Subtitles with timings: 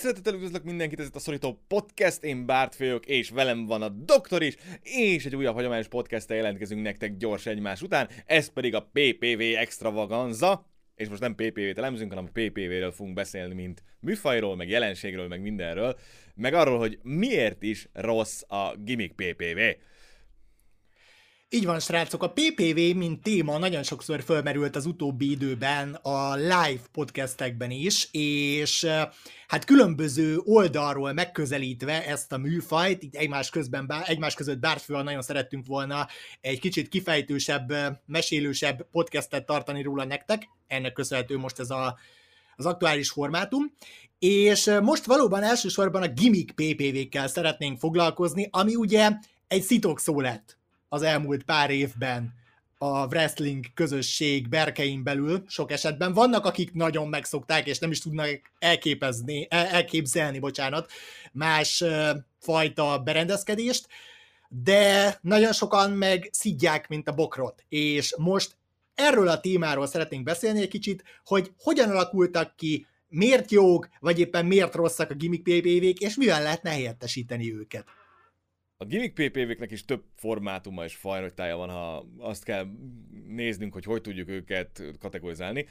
[0.00, 3.82] Nagy szeretettel üdvözlök mindenkit, ez itt a Szorító Podcast, én Bárt vagyok, és velem van
[3.82, 8.74] a doktor is, és egy újabb hagyományos podcasttel jelentkezünk nektek gyors egymás után, ez pedig
[8.74, 14.56] a PPV Extravaganza, és most nem PPV-t elemzünk, hanem a PPV-ről fogunk beszélni, mint műfajról,
[14.56, 15.98] meg jelenségről, meg mindenről,
[16.34, 19.58] meg arról, hogy miért is rossz a gimmick PPV.
[21.52, 26.80] Így van, srácok, a PPV, mint téma nagyon sokszor fölmerült az utóbbi időben a live
[26.92, 28.86] podcastekben is, és
[29.46, 35.66] hát különböző oldalról megközelítve ezt a műfajt, így egymás, közben, egymás között Bártfővel nagyon szerettünk
[35.66, 36.06] volna
[36.40, 37.72] egy kicsit kifejtősebb,
[38.06, 41.98] mesélősebb podcastet tartani róla nektek, ennek köszönhető most ez a,
[42.56, 43.72] az aktuális formátum,
[44.18, 49.10] és most valóban elsősorban a gimmick PPV-kkel szeretnénk foglalkozni, ami ugye
[49.48, 50.58] egy szitok szó lett
[50.92, 52.34] az elmúlt pár évben
[52.78, 56.12] a wrestling közösség berkein belül sok esetben.
[56.12, 60.90] Vannak, akik nagyon megszokták, és nem is tudnak elképezni, elképzelni, bocsánat,
[61.32, 61.84] más
[62.38, 63.86] fajta berendezkedést,
[64.48, 67.64] de nagyon sokan meg szidják, mint a bokrot.
[67.68, 68.56] És most
[68.94, 74.46] erről a témáról szeretnénk beszélni egy kicsit, hogy hogyan alakultak ki, miért jók, vagy éppen
[74.46, 77.84] miért rosszak a gimmick PPV-k, és mivel lehetne helyettesíteni őket.
[78.82, 82.66] A gimmick PPV-knek is több formátuma és fajrajtája van, ha azt kell
[83.26, 85.66] néznünk, hogy hogy tudjuk őket kategorizálni.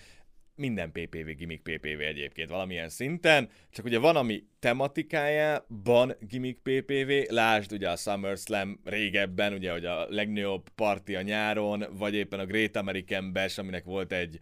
[0.56, 7.72] Minden PPV gimmick PPV egyébként valamilyen szinten, csak ugye van, ami tematikájában gimmick PPV, lásd
[7.72, 12.76] ugye a SummerSlam régebben, ugye hogy a legnagyobb parti a nyáron, vagy éppen a Great
[12.76, 14.40] American Bash, aminek volt egy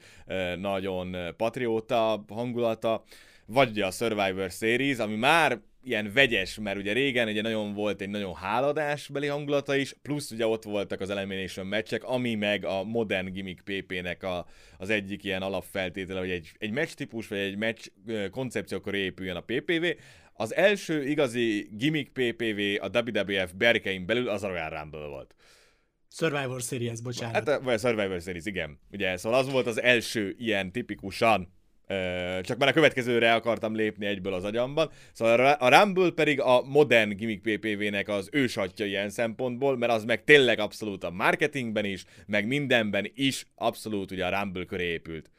[0.58, 3.04] nagyon patrióta hangulata,
[3.46, 8.02] vagy ugye a Survivor Series, ami már ilyen vegyes, mert ugye régen ugye nagyon volt
[8.02, 12.84] egy nagyon háladásbeli hangulata is, plusz ugye ott voltak az Elimination meccsek, ami meg a
[12.84, 14.46] modern gimmick PP-nek a,
[14.78, 17.86] az egyik ilyen alapfeltétele, hogy egy, egy meccs típus, vagy egy meccs
[18.32, 19.86] koncepciókor épüljön a PPV.
[20.34, 25.36] Az első igazi gimmick PPV a WWF berkein belül az a Royal Rumble volt.
[26.12, 27.50] Survivor Series, bocsánat.
[27.50, 28.80] Hát, vagy a Survivor Series, igen.
[28.92, 31.56] Ugye, szóval az volt az első ilyen tipikusan
[32.42, 34.90] csak már a következőre akartam lépni egyből az agyamban.
[35.14, 40.24] Szóval a Rumble pedig a modern gimmick PPV-nek az ősatja ilyen szempontból, mert az meg
[40.24, 45.30] tényleg abszolút a marketingben is, meg mindenben is abszolút ugye a Rumble köré épült.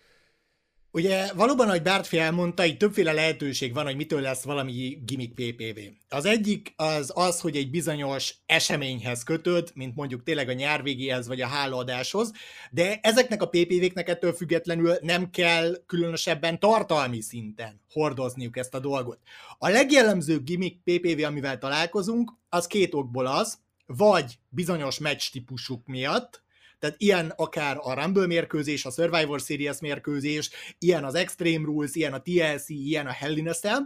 [0.90, 5.78] Ugye valóban, ahogy Bártfi elmondta, itt többféle lehetőség van, hogy mitől lesz valami gimmick PPV.
[6.08, 11.40] Az egyik az az, hogy egy bizonyos eseményhez kötöd, mint mondjuk tényleg a nyárvégéhez vagy
[11.40, 12.32] a hálaadáshoz,
[12.70, 19.18] de ezeknek a PPV-knek ettől függetlenül nem kell különösebben tartalmi szinten hordozniuk ezt a dolgot.
[19.58, 26.42] A legjellemzőbb gimmick PPV, amivel találkozunk, az két okból az, vagy bizonyos meccs típusuk miatt,
[26.78, 32.12] tehát ilyen akár a Rumble mérkőzés, a Survivor Series mérkőzés, ilyen az Extreme Rules, ilyen
[32.12, 33.80] a TLC, ilyen a Hell in a Cell,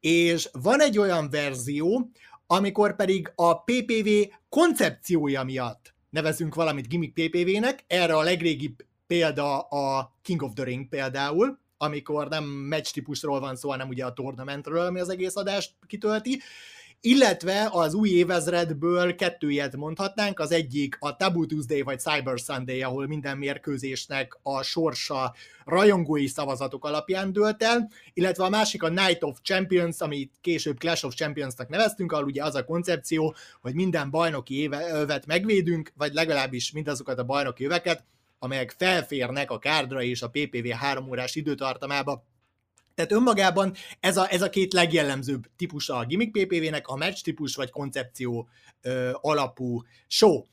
[0.00, 2.10] és van egy olyan verzió,
[2.46, 4.08] amikor pedig a PPV
[4.48, 10.88] koncepciója miatt nevezünk valamit gimmick PPV-nek, erre a legrégibb példa a King of the Ring
[10.88, 15.74] például, amikor nem match típusról van szó, hanem ugye a tournamentről, ami az egész adást
[15.86, 16.40] kitölti,
[17.04, 22.82] illetve az új évezredből kettő ilyet mondhatnánk, az egyik a Taboo Tuesday vagy Cyber Sunday,
[22.82, 29.22] ahol minden mérkőzésnek a sorsa rajongói szavazatok alapján dőlt el, illetve a másik a Night
[29.22, 34.10] of Champions, amit később Clash of Champions-nak neveztünk, ahol ugye az a koncepció, hogy minden
[34.10, 38.04] bajnoki évet megvédünk, vagy legalábbis mindazokat a bajnoki éveket,
[38.38, 42.24] amelyek felférnek a kárdra és a PPV 3 órás időtartamába,
[42.94, 47.54] tehát önmagában ez a, ez a két legjellemzőbb típusa a gimmick PPV-nek, a match típus
[47.54, 48.48] vagy koncepció
[48.80, 50.46] ö, alapú show.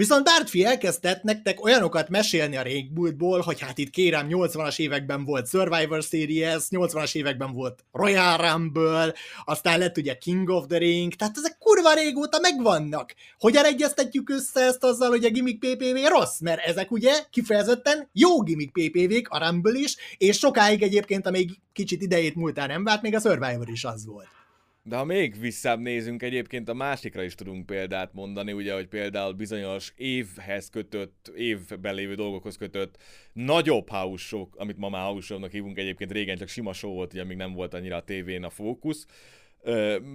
[0.00, 5.48] Viszont Bártfi elkezdett nektek olyanokat mesélni a régmúltból, hogy hát itt kérem, 80-as években volt
[5.48, 11.36] Survivor Series, 80-as években volt Royal Rumble, aztán lett ugye King of the Ring, tehát
[11.36, 13.14] ezek kurva régóta megvannak.
[13.38, 16.38] Hogyan egyeztetjük össze ezt azzal, hogy a gimmick PPV rossz?
[16.38, 22.02] Mert ezek ugye kifejezetten jó gimmick PPV-k, a Rumble is, és sokáig egyébként, amíg kicsit
[22.02, 24.39] idejét múltán nem várt, még a Survivor is az volt.
[24.82, 29.32] De ha még visszább nézünk, egyébként a másikra is tudunk példát mondani, ugye, hogy például
[29.32, 32.96] bizonyos évhez kötött, évben lévő dolgokhoz kötött
[33.32, 37.36] nagyobb house amit ma már house hívunk egyébként, régen csak sima show volt, ugye még
[37.36, 39.06] nem volt annyira a tévén a fókusz,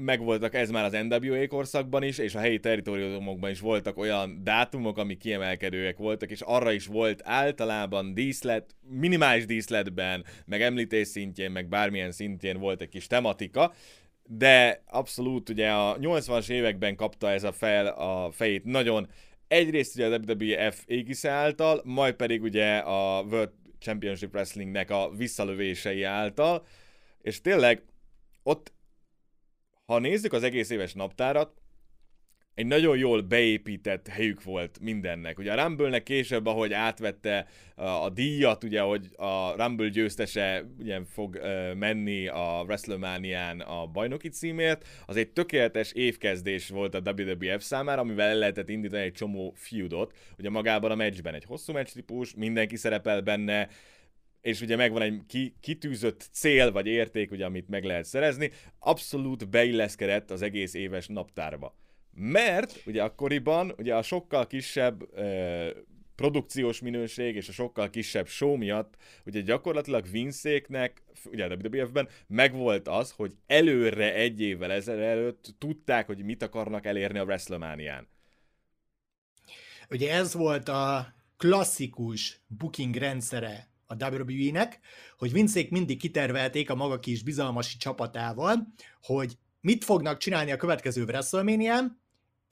[0.04, 4.98] megvoltak ez már az NWA korszakban is, és a helyi territoriumokban is voltak olyan dátumok,
[4.98, 11.68] amik kiemelkedőek voltak, és arra is volt általában díszlet, minimális díszletben, meg említés szintjén, meg
[11.68, 13.74] bármilyen szintjén volt egy kis tematika,
[14.28, 19.10] de abszolút ugye a 80-as években kapta ez a fel a fejét nagyon.
[19.48, 26.04] Egyrészt ugye a WWF égisze által, majd pedig ugye a World Championship Wrestlingnek a visszalövései
[26.04, 26.66] által,
[27.22, 27.82] és tényleg
[28.44, 28.74] ott,
[29.86, 31.62] ha nézzük az egész éves naptárat,
[32.56, 35.40] egy nagyon jól beépített helyük volt mindennek.
[35.40, 41.40] Ugye a Rumble-nek később, ahogy átvette a díjat, ugye, hogy a Rumble győztese ugye, fog
[41.78, 48.28] menni a WrestleMania-n a bajnoki címért, az egy tökéletes évkezdés volt a WWF számára, amivel
[48.28, 50.18] el lehetett indítani egy csomó feudot.
[50.38, 53.70] Ugye magában a meccsben egy hosszú meccs típus, mindenki szerepel benne,
[54.42, 59.50] és ugye megvan egy ki, kitűzött cél vagy érték, ugye, amit meg lehet szerezni, abszolút
[59.50, 61.76] beilleszkedett az egész éves naptárba
[62.16, 65.74] mert ugye akkoriban ugye a sokkal kisebb e,
[66.16, 68.96] produkciós minőség és a sokkal kisebb show miatt
[69.26, 76.24] ugye gyakorlatilag Vince-éknek, ugye a WWF-ben megvolt az, hogy előre egy évvel ezelőtt tudták, hogy
[76.24, 78.08] mit akarnak elérni a WrestleMania-n.
[79.90, 84.80] Ugye ez volt a klasszikus booking rendszere a WWE-nek,
[85.18, 91.04] hogy Vincék mindig kitervelték a maga kis bizalmasi csapatával, hogy mit fognak csinálni a következő
[91.04, 92.04] WrestleMania-n,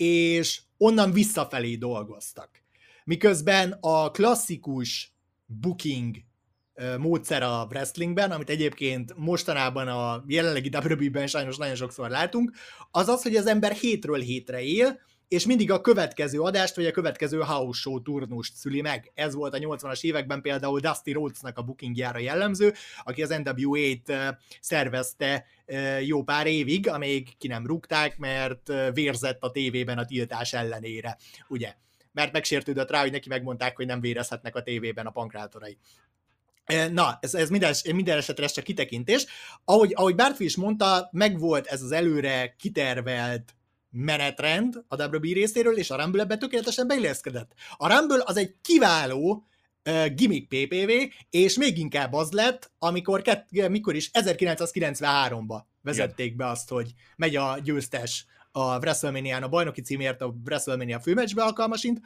[0.04, 2.50] és onnan visszafelé dolgoztak.
[3.04, 5.14] Miközben a klasszikus
[5.46, 6.16] booking
[6.98, 12.52] módszer a wrestlingben, amit egyébként mostanában a jelenlegi WWE-ben sajnos nagyon sokszor látunk,
[12.92, 15.00] az az, hogy az ember hétről hétre él,
[15.34, 19.12] és mindig a következő adást, vagy a következő house show turnust szüli meg.
[19.14, 24.14] Ez volt a 80-as években például Dusty Rhodesnak a bookingjára jellemző, aki az NWA-t
[24.60, 25.46] szervezte
[26.02, 31.74] jó pár évig, amíg ki nem rúgták, mert vérzett a tévében a tiltás ellenére, ugye?
[32.12, 35.78] Mert megsértődött rá, hogy neki megmondták, hogy nem vérezhetnek a tévében a pankrátorai.
[36.92, 39.26] Na, ez, ez minden, minden esetre ez csak kitekintés.
[39.66, 43.56] Ahogy, ahogy Bártfi is mondta, megvolt ez az előre kitervelt
[43.96, 47.52] menetrend a WWE részéről, és a Rumble ebben tökéletesen beilleszkedett.
[47.78, 49.48] A Rumble az egy kiváló
[49.90, 50.92] uh, gimmick PPV,
[51.30, 57.36] és még inkább az lett, amikor kett, mikor is 1993-ba vezették be azt, hogy megy
[57.36, 62.02] a győztes a WrestleMania-n a bajnoki címért a WrestleMania főmeccsbe alkalmasint,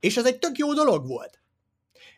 [0.00, 1.42] és ez egy tök jó dolog volt.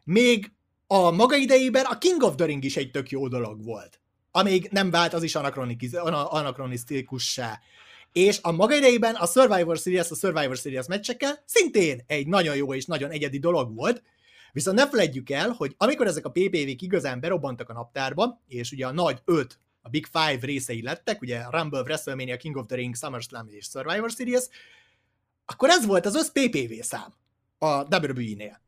[0.04, 0.52] Még
[0.86, 4.00] a maga idejében a King of the Ring is egy tök jó dolog volt.
[4.30, 7.60] Amíg nem vált az is anakronisztikussá.
[8.14, 12.74] És a maga idejében a Survivor Series, a Survivor Series meccsekkel szintén egy nagyon jó
[12.74, 14.02] és nagyon egyedi dolog volt,
[14.52, 18.86] Viszont ne felejtjük el, hogy amikor ezek a PPV-k igazán berobbantak a naptárba, és ugye
[18.86, 22.96] a nagy öt, a Big Five részei lettek, ugye Rumble, WrestleMania, King of the Ring,
[22.96, 24.42] SummerSlam és Survivor Series,
[25.44, 27.14] akkor ez volt az össz PPV szám
[27.58, 28.60] a WWE-nél.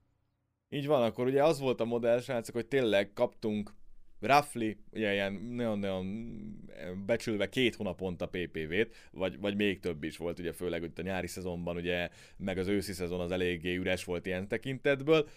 [0.69, 3.75] Így van, akkor ugye az volt a modell, srácok, hogy tényleg kaptunk
[4.21, 6.07] roughly, ugye ilyen nagyon-nagyon
[7.07, 11.27] becsülve két hónaponta PPV-t, vagy, vagy még több is volt, ugye főleg hogy a nyári
[11.27, 15.29] szezonban, ugye, meg az őszi szezon az eléggé üres volt ilyen tekintetből,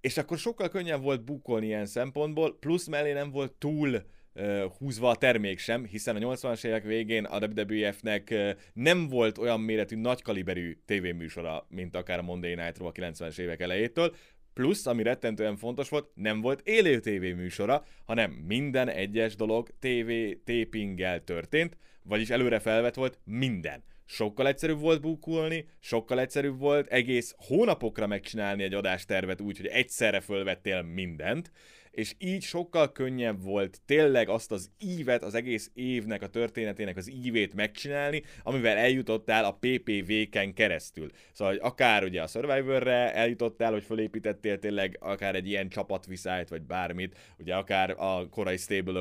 [0.00, 4.02] és akkor sokkal könnyebb volt bukolni ilyen szempontból, plusz mellé nem volt túl
[4.34, 9.38] uh, húzva a termék sem, hiszen a 80-as évek végén a WWF-nek uh, nem volt
[9.38, 14.14] olyan méretű, nagy kaliberű tévéműsora, mint akár a Monday night a 90-es évek elejétől,
[14.54, 20.10] Plusz, ami rettentően fontos volt, nem volt élő tévéműsora, hanem minden egyes dolog TV
[20.44, 23.82] tapinggel történt, vagyis előre felvett volt minden.
[24.06, 30.20] Sokkal egyszerűbb volt bukulni, sokkal egyszerűbb volt egész hónapokra megcsinálni egy adástervet úgy, hogy egyszerre
[30.20, 31.50] fölvettél mindent,
[31.94, 37.10] és így sokkal könnyebb volt tényleg azt az ívet, az egész évnek, a történetének az
[37.10, 41.10] ívét megcsinálni, amivel eljutottál a PPV-ken keresztül.
[41.32, 46.62] Szóval hogy akár ugye a Survivor-re eljutottál, hogy fölépítettél tényleg akár egy ilyen csapatviszályt, vagy
[46.62, 48.98] bármit, ugye akár a korai stable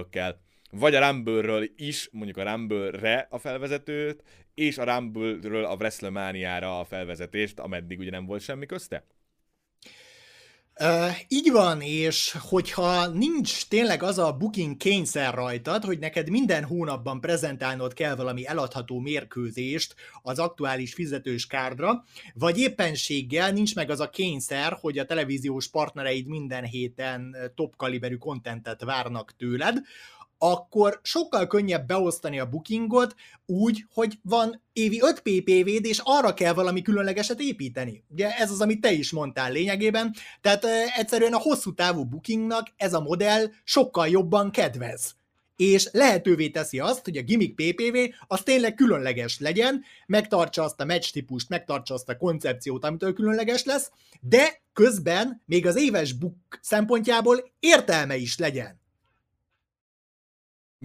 [0.75, 6.85] vagy a Rumble-ről is, mondjuk a Rumble-re a felvezetőt, és a Rumble-ről a WrestleMania-ra a
[6.85, 9.05] felvezetést, ameddig ugye nem volt semmi közte?
[10.79, 16.63] Uh, így van, és hogyha nincs tényleg az a booking kényszer rajtad, hogy neked minden
[16.63, 22.03] hónapban prezentálnod kell valami eladható mérkőzést az aktuális fizetős kárdra,
[22.33, 28.15] vagy éppenséggel nincs meg az a kényszer, hogy a televíziós partnereid minden héten top kaliberű
[28.15, 29.77] kontentet várnak tőled,
[30.43, 36.53] akkor sokkal könnyebb beosztani a bookingot úgy, hogy van évi 5 PPV-d, és arra kell
[36.53, 38.03] valami különlegeset építeni.
[38.09, 40.65] Ugye ez az, amit te is mondtál lényegében, tehát
[40.97, 45.15] egyszerűen a hosszú távú bookingnak ez a modell sokkal jobban kedvez
[45.55, 47.97] és lehetővé teszi azt, hogy a gimmick PPV
[48.27, 53.63] az tényleg különleges legyen, megtartsa azt a match típust, megtartsa azt a koncepciót, amitől különleges
[53.63, 58.82] lesz, de közben még az éves book szempontjából értelme is legyen.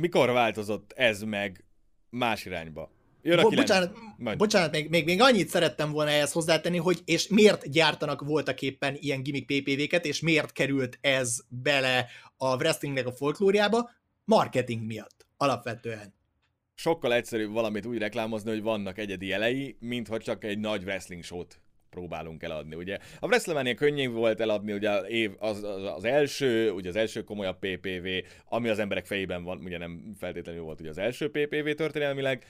[0.00, 1.64] Mikor változott ez meg
[2.11, 2.90] más irányba?
[3.23, 3.97] Jön a Bo- bocsánat,
[4.37, 8.97] bocsánat még, még, még annyit szerettem volna ehhez hozzátenni, hogy és miért gyártanak voltak éppen
[9.00, 13.90] ilyen gimmick PPV-ket, és miért került ez bele a wrestlingnek a folklóriába?
[14.25, 16.14] Marketing miatt, alapvetően.
[16.75, 21.25] sokkal egyszerűbb valamit úgy reklámozni, hogy vannak egyedi jelei, mint hogy csak egy nagy wrestling
[21.25, 22.99] showt próbálunk eladni, ugye.
[23.21, 27.59] A WrestleMania könnyű volt eladni, ugye év, az, az, az, első, ugye az első komolyabb
[27.59, 28.07] PPV,
[28.45, 32.45] ami az emberek fejében van, ugye nem feltétlenül volt ugye az első PPV történelmileg,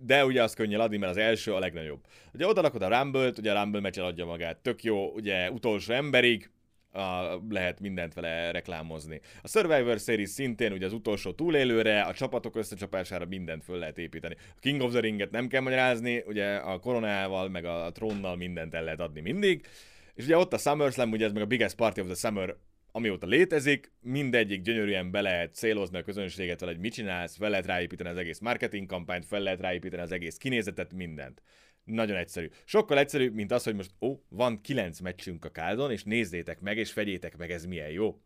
[0.00, 2.00] de ugye az könnyű adni, mert az első a legnagyobb.
[2.34, 5.92] Ugye oda rakod a Rumble-t, ugye a Rumble meccsen adja magát, tök jó, ugye utolsó
[5.92, 6.50] emberig,
[6.92, 9.20] a, lehet mindent vele reklámozni.
[9.42, 14.36] A Survivor Series szintén ugye az utolsó túlélőre, a csapatok összecsapására mindent föl lehet építeni.
[14.56, 18.74] A King of the Ringet nem kell magyarázni, ugye a koronával, meg a, trónnal mindent
[18.74, 19.66] el lehet adni mindig.
[20.14, 22.56] És ugye ott a SummerSlam, ugye ez meg a Biggest Party of the Summer
[22.92, 28.08] amióta létezik, mindegyik gyönyörűen be lehet célozni a közönséget, hogy mit csinálsz, fel lehet ráépíteni
[28.08, 31.42] az egész marketing kampányt, fel lehet ráépíteni az egész kinézetet, mindent.
[31.90, 32.48] Nagyon egyszerű.
[32.64, 36.76] Sokkal egyszerűbb, mint az, hogy most ó, van kilenc meccsünk a káldon, és nézzétek meg,
[36.76, 38.20] és fegyétek meg, ez milyen jó.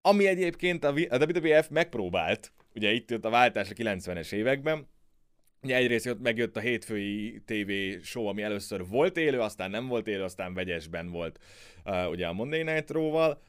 [0.00, 4.88] Ami egyébként a, WWF megpróbált, ugye itt jött a váltás a 90-es években,
[5.62, 7.70] Ugye egyrészt ott megjött a hétfői TV
[8.02, 11.38] show, ami először volt élő, aztán nem volt élő, aztán vegyesben volt
[11.84, 13.42] uh, ugye a Monday Night Raw-val,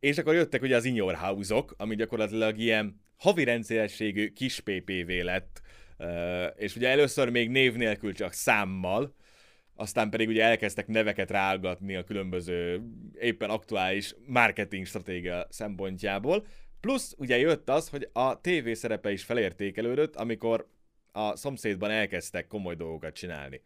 [0.00, 5.08] és akkor jöttek ugye az In Your House-ok, ami gyakorlatilag ilyen havi rendszerességű kis PPV
[5.08, 5.62] lett,
[6.56, 9.14] és ugye először még név nélkül csak számmal,
[9.74, 12.82] aztán pedig ugye elkezdtek neveket rágatni a különböző
[13.20, 16.46] éppen aktuális marketing stratégia szempontjából,
[16.80, 20.68] plusz ugye jött az, hogy a TV szerepe is felértékelődött, amikor
[21.12, 23.60] a szomszédban elkezdtek komoly dolgokat csinálni.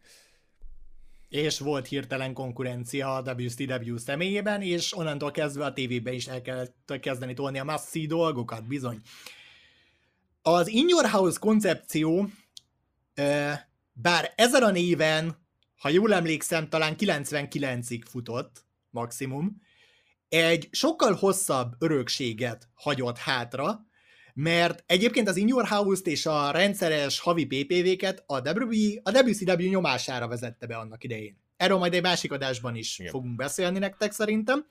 [1.29, 6.99] És volt hirtelen konkurencia a WCW személyében, és onnantól kezdve a tévében is el kellett
[6.99, 9.01] kezdeni tolni a masszi dolgokat, bizony.
[10.49, 12.29] Az In Your House koncepció,
[13.93, 15.37] bár ezen a néven,
[15.77, 19.61] ha jól emlékszem, talán 99-ig futott, maximum,
[20.29, 23.85] egy sokkal hosszabb örökséget hagyott hátra,
[24.33, 29.69] mert egyébként az In Your House-t és a rendszeres havi PPV-ket a, WWE, a WCW
[29.69, 31.37] nyomására vezette be annak idején.
[31.57, 33.11] Erről majd egy másik adásban is Igen.
[33.11, 34.65] fogunk beszélni nektek szerintem.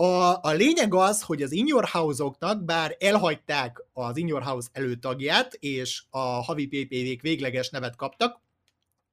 [0.00, 4.68] A, a lényeg az, hogy az In Your House-oknak, bár elhagyták az In Your House
[4.72, 8.40] előtagját, és a havi PPV-k végleges nevet kaptak,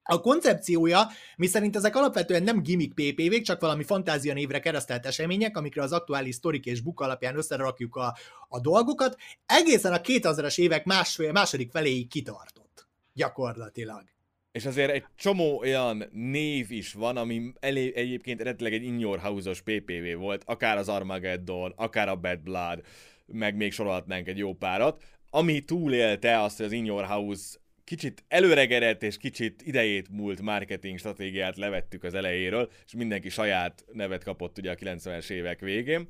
[0.03, 5.81] a koncepciója, miszerint ezek alapvetően nem gimmick PPV-k, csak valami fantázia névre keresztelt események, amikre
[5.81, 8.15] az aktuális sztorik és buk alapján összerakjuk a,
[8.47, 12.87] a dolgokat, egészen a 2000-es évek másfél, második feléig kitartott.
[13.13, 14.14] Gyakorlatilag.
[14.55, 19.19] És azért egy csomó olyan név is van, ami elé, egyébként eredetileg egy In Your
[19.19, 22.81] House-os PPV volt, akár az Armageddon, akár a Bad Blood,
[23.25, 28.23] meg még sorolhatnánk egy jó párat, ami túlélte azt, hogy az In Your House kicsit
[28.27, 34.57] előregedett és kicsit idejét múlt marketing stratégiát levettük az elejéről, és mindenki saját nevet kapott
[34.57, 36.09] ugye a 90-es évek végén.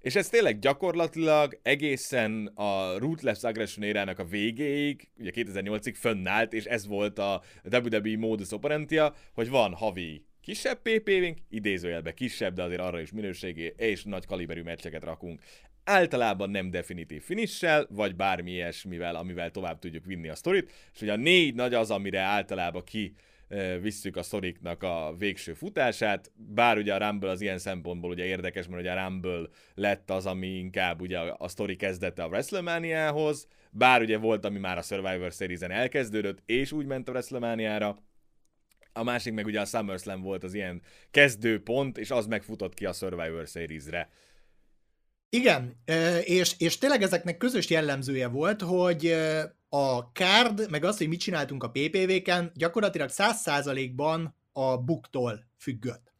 [0.00, 6.64] És ez tényleg gyakorlatilag egészen a Ruthless Aggression érának a végéig, ugye 2008-ig fönnállt, és
[6.64, 12.80] ez volt a WWE modus operandia, hogy van havi kisebb PPV-nk, idézőjelben kisebb, de azért
[12.80, 15.40] arra is minőségi és nagy kaliberű meccseket rakunk.
[15.84, 21.12] Általában nem definitív finissel, vagy bármi ilyesmivel, amivel tovább tudjuk vinni a sztorit, és ugye
[21.12, 23.14] a négy nagy az, amire általában ki
[23.80, 28.66] visszük a szoriknak a végső futását, bár ugye a Rumble az ilyen szempontból ugye érdekes,
[28.68, 34.00] mert ugye a Rumble lett az, ami inkább ugye a sztori kezdete a WrestleMania-hoz, bár
[34.00, 37.96] ugye volt, ami már a Survivor Series-en elkezdődött, és úgy ment a WrestleMania-ra,
[38.92, 42.92] a másik meg ugye a SummerSlam volt az ilyen kezdőpont, és az megfutott ki a
[42.92, 44.10] Survivor Series-re.
[45.30, 45.82] Igen,
[46.24, 49.16] és, és tényleg ezeknek közös jellemzője volt, hogy
[49.68, 56.12] a card, meg az, hogy mit csináltunk a PPV-ken, gyakorlatilag 100%-ban a buktól függött.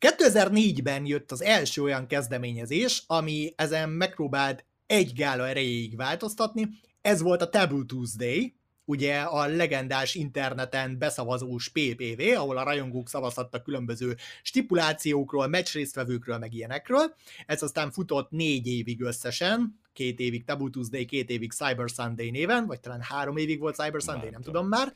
[0.00, 6.68] 2004-ben jött az első olyan kezdeményezés, ami ezen megpróbált egy gála erejéig változtatni,
[7.00, 8.54] ez volt a Taboo Tuesday,
[8.84, 17.14] ugye a legendás interneten beszavazós PPV, ahol a rajongók szavazhattak különböző stipulációkról, meccsrésztvevőkről, meg ilyenekről.
[17.46, 22.66] Ez aztán futott négy évig összesen, két évig Taboo Tuesday, két évig Cyber Sunday néven,
[22.66, 24.92] vagy talán három évig volt Cyber Sunday, nem, nem tudom már.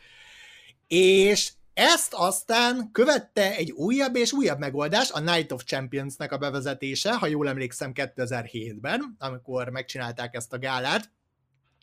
[0.87, 7.15] És ezt aztán követte egy újabb és újabb megoldás, a Night of Champions-nek a bevezetése,
[7.15, 11.11] ha jól emlékszem 2007-ben, amikor megcsinálták ezt a gálát,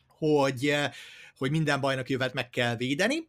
[0.06, 0.74] hogy
[1.38, 3.28] hogy minden bajnok jövet meg kell védeni,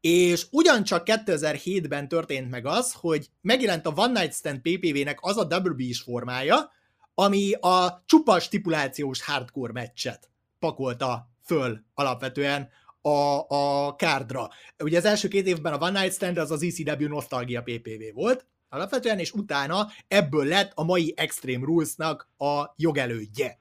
[0.00, 5.60] és ugyancsak 2007-ben történt meg az, hogy megjelent a One Night Stand PPV-nek az a
[5.62, 6.70] WB is formája,
[7.14, 12.68] ami a csupa stipulációs hardcore meccset pakolta föl alapvetően
[13.00, 14.50] a, a kárdra.
[14.78, 18.46] Ugye az első két évben a One Night Stand az az ECW Nostalgia PPV volt,
[18.68, 23.58] alapvetően, és utána ebből lett a mai Extreme Rules-nak a jogelődje.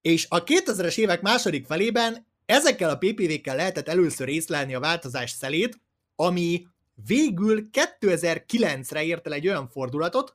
[0.00, 5.80] És a 2000-es évek második felében ezekkel a PPV-kkel lehetett először észlelni a változás szelét,
[6.16, 6.66] ami
[7.06, 7.68] végül
[8.00, 10.34] 2009-re ért el egy olyan fordulatot,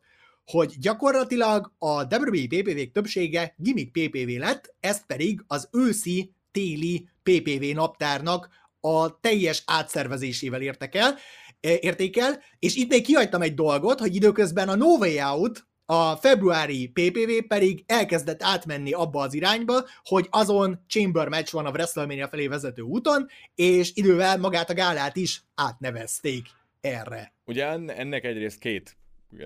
[0.52, 7.64] hogy gyakorlatilag a WWE PPV-k többsége gimmick PPV lett, ezt pedig az őszi téli PPV
[7.74, 8.50] naptárnak
[8.80, 11.18] a teljes átszervezésével értek el,
[11.60, 16.88] értékel, és itt még kihagytam egy dolgot, hogy időközben a No Way Out, a februári
[16.88, 22.48] PPV pedig elkezdett átmenni abba az irányba, hogy azon Chamber match van a WrestleMania felé
[22.48, 26.46] vezető úton, és idővel magát a gálát is átnevezték
[26.82, 27.34] erre.
[27.46, 28.98] Ugye ennek egyrészt két
[29.32, 29.40] uh,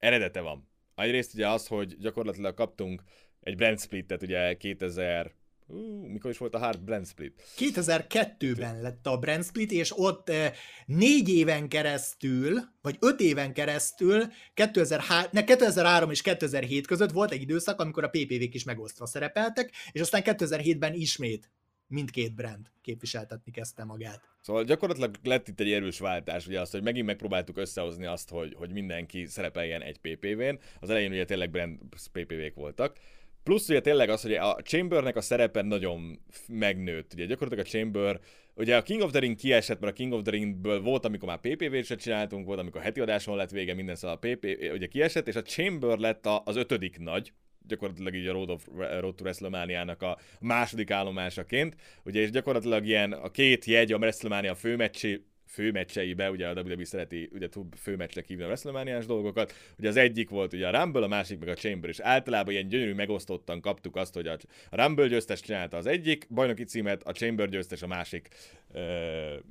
[0.00, 0.68] eredete van.
[0.94, 3.02] Egyrészt ugye az, hogy gyakorlatilag kaptunk
[3.40, 5.38] egy brand splittet ugye 2000
[5.72, 7.42] Uh, mikor is volt a Hard Brand Split?
[7.56, 10.52] 2002-ben lett a Brand Split, és ott eh,
[10.86, 17.40] négy éven keresztül, vagy öt éven keresztül, 2003, ne, 2003 és 2007 között volt egy
[17.40, 21.50] időszak, amikor a PPV-k is megosztva szerepeltek, és aztán 2007-ben ismét
[21.90, 24.20] mindkét brand képviseltetni kezdte magát.
[24.40, 28.54] Szóval gyakorlatilag lett itt egy erős váltás, ugye azt, hogy megint megpróbáltuk összehozni azt, hogy,
[28.54, 30.58] hogy mindenki szerepeljen egy PPV-n.
[30.80, 31.78] Az elején ugye tényleg brand
[32.12, 32.96] PPV-k voltak.
[33.42, 37.12] Plusz ugye tényleg az, hogy a Chambernek a szerepe nagyon megnőtt.
[37.12, 38.20] Ugye gyakorlatilag a Chamber,
[38.54, 41.28] ugye a King of the Ring kiesett, mert a King of the Ringből volt, amikor
[41.28, 44.86] már PPV-t se csináltunk, volt, amikor heti adáson lett vége, minden szóval a PP, ugye
[44.86, 47.32] kiesett, és a Chamber lett az ötödik nagy,
[47.66, 53.12] gyakorlatilag így a Road, of, Road to wrestlemania a második állomásaként, ugye és gyakorlatilag ilyen
[53.12, 58.42] a két jegy a WrestleMania főmeccsi főmeccseibe, ugye a WWE szereti ugye túl főmeccsre hívni
[58.42, 61.90] a wrestlemania dolgokat, ugye az egyik volt ugye a Rumble, a másik meg a Chamber,
[61.90, 64.38] és általában ilyen gyönyörű megosztottan kaptuk azt, hogy a,
[64.70, 68.28] Rumble győztes csinálta az egyik bajnoki címet, a Chamber győztes a másik
[68.74, 68.80] uh,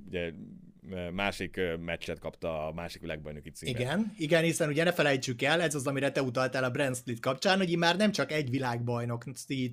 [0.07, 0.31] ugye
[1.12, 3.79] másik meccset kapta a másik világbajnoki címet.
[3.79, 7.20] Igen, igen, hiszen ugye ne felejtsük el, ez az, amire te utaltál a Brand Split
[7.20, 9.24] kapcsán, hogy már nem csak egy világbajnok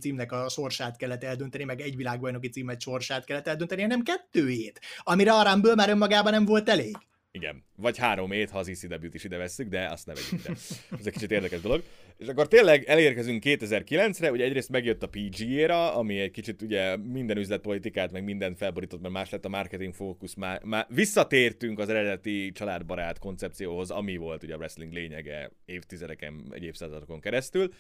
[0.00, 5.32] címnek a sorsát kellett eldönteni, meg egy világbajnoki címet sorsát kellett eldönteni, hanem kettőjét, amire
[5.32, 6.96] a Rumble már önmagában nem volt elég.
[7.30, 7.64] Igen.
[7.76, 10.50] Vagy három ét, ha az ECW-t is ide vesszük, de azt ne vegyük ide.
[10.98, 11.82] Ez egy kicsit érdekes dolog.
[12.16, 17.36] És akkor tényleg elérkezünk 2009-re, ugye egyrészt megjött a PG-ra, ami egy kicsit ugye minden
[17.36, 22.52] üzletpolitikát, meg minden felborított, mert más lett a marketing fókusz, már, már visszatértünk az eredeti
[22.52, 27.72] családbarát koncepcióhoz, ami volt ugye a wrestling lényege évtizedeken, egy évszázadokon keresztül.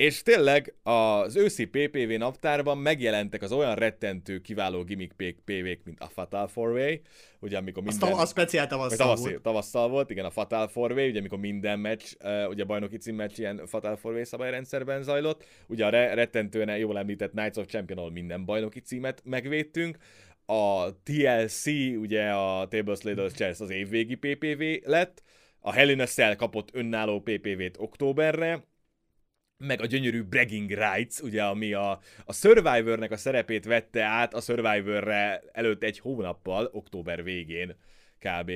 [0.00, 5.12] És tényleg az őszi PPV naptárban megjelentek az olyan rettentő, kiváló gimmick
[5.44, 7.00] PV-k, mint a Fatal 4
[7.40, 8.12] ugye amikor minden...
[8.12, 9.42] A, a speciál tavasszal tavasz, volt.
[9.42, 13.66] Tavasszal volt, igen, a Fatal 4 ugye amikor minden meccs, uh, ugye bajnoki címmeccs ilyen
[13.66, 18.80] Fatal 4 szabályrendszerben zajlott, ugye a re- rettentően jól említett Knights of Champion, minden bajnoki
[18.80, 19.96] címet megvédtünk,
[20.46, 25.22] a TLC, ugye a Table Sladers Chess az évvégi PPV lett,
[25.58, 28.68] a Hell in a Cell kapott önálló PPV-t októberre,
[29.60, 34.40] meg a gyönyörű Bragging Rights, ugye, ami a, a Survivornek a szerepét vette át a
[34.40, 37.76] Survivorre előtt egy hónappal, október végén
[38.18, 38.52] kb.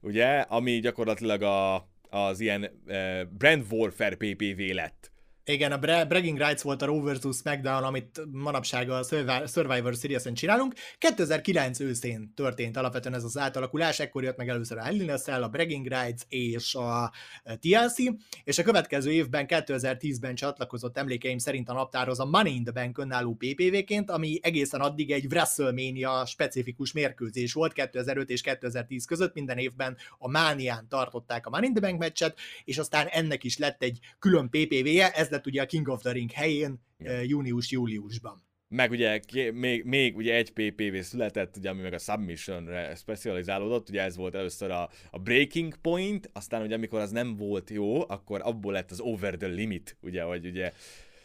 [0.00, 5.09] Ugye, ami gyakorlatilag a, az ilyen uh, Brand Warfare PPV lett.
[5.50, 7.36] Igen, a Bragging Rights volt a Raw vs.
[7.36, 9.02] SmackDown, amit manapság a
[9.46, 10.74] Survivor Series-en csinálunk.
[10.98, 15.16] 2009 őszén történt alapvetően ez az átalakulás, ekkor jött meg először a Hell in a
[15.16, 17.12] Cell, a Bragging Rights és a
[17.60, 17.96] TLC,
[18.44, 22.98] és a következő évben, 2010-ben csatlakozott emlékeim szerint a naptárhoz a Money in the Bank
[22.98, 29.58] önálló PPV-ként, ami egészen addig egy WrestleMania specifikus mérkőzés volt 2005 és 2010 között, minden
[29.58, 33.82] évben a Mánián tartották a Money in the Bank meccset, és aztán ennek is lett
[33.82, 36.80] egy külön PPV-je, ez lett lett ugye a King of the Ring helyén
[37.22, 38.42] június-júliusban.
[38.68, 39.20] Meg ugye
[39.52, 44.34] még, még ugye egy PPV született, ugye, ami meg a Submissionre specializálódott, ugye ez volt
[44.34, 48.90] először a, a Breaking Point, aztán ugye amikor az nem volt jó, akkor abból lett
[48.90, 50.72] az Over the Limit, ugye, hogy ugye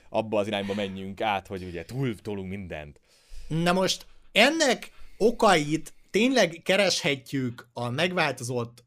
[0.10, 3.00] abba az irányba menjünk át, hogy ugye túl tolunk mindent.
[3.48, 8.84] Na most ennek okait tényleg kereshetjük a megváltozott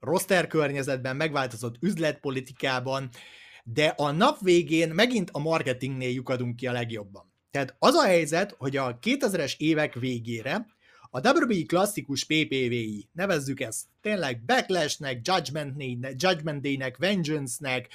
[0.00, 3.10] roster környezetben, megváltozott üzletpolitikában,
[3.62, 7.32] de a nap végén megint a marketingnél lyukadunk ki a legjobban.
[7.50, 10.66] Tehát az a helyzet, hogy a 2000-es évek végére
[11.14, 15.82] a WWE klasszikus PPV-i, nevezzük ezt tényleg Backlash-nek, Judgment,
[16.16, 17.88] Judgment Day-nek, Vengeance-nek,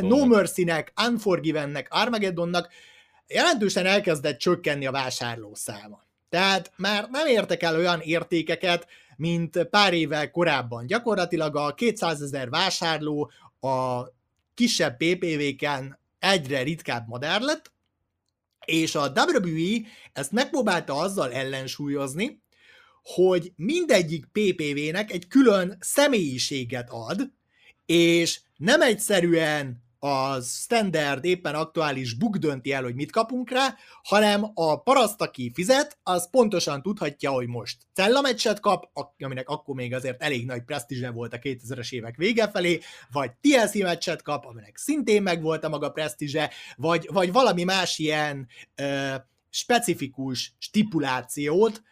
[0.00, 2.68] No Mercy-nek, Unforgiven-nek, Armageddonnak
[3.26, 6.04] jelentősen elkezdett csökkenni a vásárló száma.
[6.28, 10.86] Tehát már nem értek el olyan értékeket, mint pár évvel korábban.
[10.86, 14.02] Gyakorlatilag a 200 ezer vásárló a
[14.56, 17.72] kisebb PPV-ken egyre ritkább madár lett,
[18.64, 19.80] és a WWE
[20.12, 22.42] ezt megpróbálta azzal ellensúlyozni,
[23.02, 27.30] hogy mindegyik PPV-nek egy külön személyiséget ad,
[27.86, 34.50] és nem egyszerűen a standard, éppen aktuális book dönti el, hogy mit kapunk rá, hanem
[34.54, 39.94] a paraszt, aki fizet, az pontosan tudhatja, hogy most Cella meccset kap, aminek akkor még
[39.94, 42.80] azért elég nagy presztízse volt a 2000-es évek vége felé,
[43.12, 47.98] vagy TLC meccset kap, aminek szintén meg volt a maga presztízse, vagy, vagy valami más
[47.98, 49.14] ilyen ö,
[49.50, 51.82] specifikus stipulációt,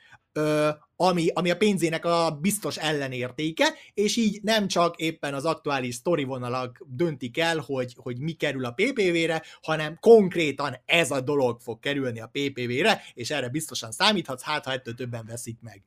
[0.97, 6.85] ami, ami a pénzének a biztos ellenértéke, és így nem csak éppen az aktuális sztorivonalak
[6.87, 12.21] döntik el, hogy, hogy mi kerül a PPV-re, hanem konkrétan ez a dolog fog kerülni
[12.21, 15.83] a PPV-re, és erre biztosan számíthatsz, hát ha ettől többen veszik meg.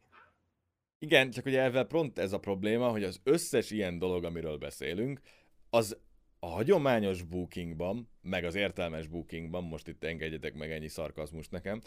[1.00, 5.22] Igen, csak ugye ezzel pont ez a probléma, hogy az összes ilyen dolog, amiről beszélünk,
[5.70, 5.98] az
[6.40, 11.82] a hagyományos bookingban, meg az értelmes bookingban, most itt engedjetek meg ennyi szarkazmus nekem,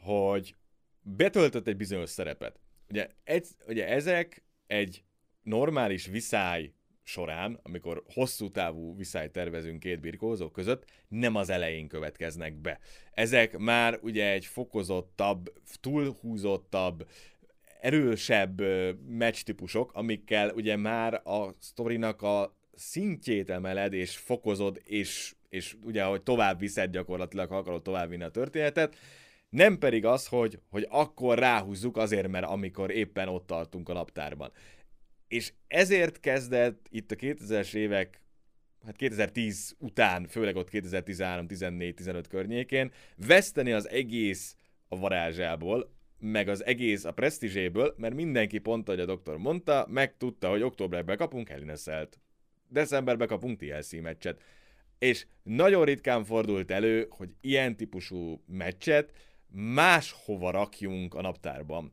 [0.00, 0.54] hogy
[1.02, 2.60] betöltött egy bizonyos szerepet.
[2.90, 5.04] Ugye, egy, ugye ezek egy
[5.42, 12.54] normális viszály során, amikor hosszú távú viszály tervezünk két birkózó között, nem az elején következnek
[12.54, 12.78] be.
[13.12, 17.08] Ezek már ugye egy fokozottabb, túlhúzottabb,
[17.80, 18.60] erősebb
[19.08, 26.04] meccs típusok, amikkel ugye már a sztorinak a szintjét emeled, és fokozod, és, és ugye,
[26.04, 28.96] hogy tovább viszed gyakorlatilag, ha akarod tovább vinni a történetet,
[29.48, 34.52] nem pedig az, hogy, hogy akkor ráhúzzuk azért, mert amikor éppen ott tartunk a naptárban.
[35.28, 38.22] És ezért kezdett itt a 2000-es évek,
[38.84, 42.92] hát 2010 után, főleg ott 2013, 14, 15 környékén,
[43.26, 44.56] veszteni az egész
[44.88, 50.48] a varázsából, meg az egész a presztízséből, mert mindenki pont, ahogy a doktor mondta, megtudta,
[50.48, 52.20] hogy októberben kapunk Helineselt.
[52.68, 54.42] Decemberben kapunk TLC meccset.
[54.98, 59.12] És nagyon ritkán fordult elő, hogy ilyen típusú meccset
[59.48, 61.90] máshova rakjunk a naptárban.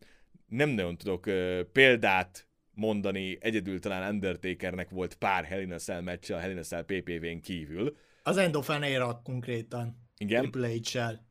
[0.47, 6.35] Nem nagyon tudok uh, példát mondani, egyedül talán Undertakernek volt pár Hell in a meccse
[6.35, 7.97] a Hell in a PPV-n kívül.
[8.23, 9.97] Az Endofenéra konkrétan.
[10.17, 10.41] Igen.
[10.41, 11.25] Triple H-sel.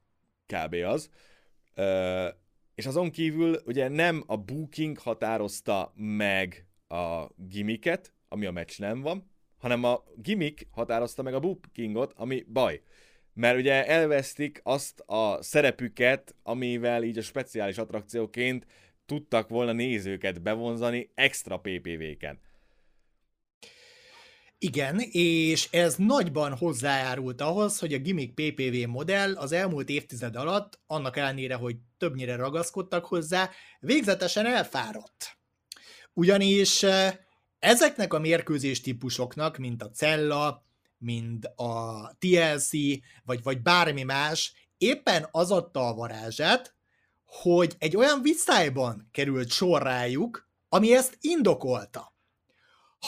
[0.46, 0.74] Kb.
[0.74, 1.10] az.
[1.76, 2.28] Uh,
[2.74, 9.00] és azon kívül ugye nem a booking határozta meg a gimmicket, ami a meccs nem
[9.00, 12.82] van, hanem a gimmick határozta meg a bookingot, ami baj
[13.34, 18.66] mert ugye elvesztik azt a szerepüket, amivel így a speciális attrakcióként
[19.06, 22.40] tudtak volna nézőket bevonzani extra PPV-ken.
[24.58, 30.80] Igen, és ez nagyban hozzájárult ahhoz, hogy a gimmick PPV modell az elmúlt évtized alatt,
[30.86, 35.38] annak ellenére, hogy többnyire ragaszkodtak hozzá, végzetesen elfáradt.
[36.12, 37.14] Ugyanis eh,
[37.58, 40.63] ezeknek a mérkőzés típusoknak, mint a cella,
[41.04, 42.70] mint a TLC,
[43.24, 46.74] vagy, vagy bármi más, éppen az adta a varázsát,
[47.24, 52.14] hogy egy olyan viszályban került sor rájuk, ami ezt indokolta.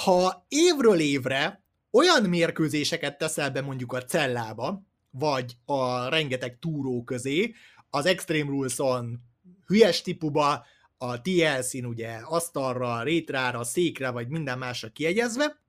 [0.03, 7.55] Ha évről évre olyan mérkőzéseket teszel be mondjuk a cellába, vagy a rengeteg túró közé,
[7.91, 9.21] az Extreme Rules-on
[9.67, 10.65] hülyes tipuba,
[10.99, 15.61] a TLC-n ugye asztalra, rétrára, székre, vagy minden másra kiegyezve,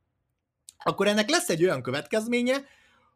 [0.84, 2.64] akkor ennek lesz egy olyan következménye,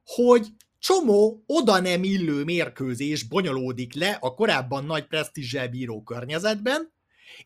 [0.05, 0.47] hogy
[0.79, 6.93] csomó oda nem illő mérkőzés bonyolódik le a korábban nagy presztízsel bíró környezetben,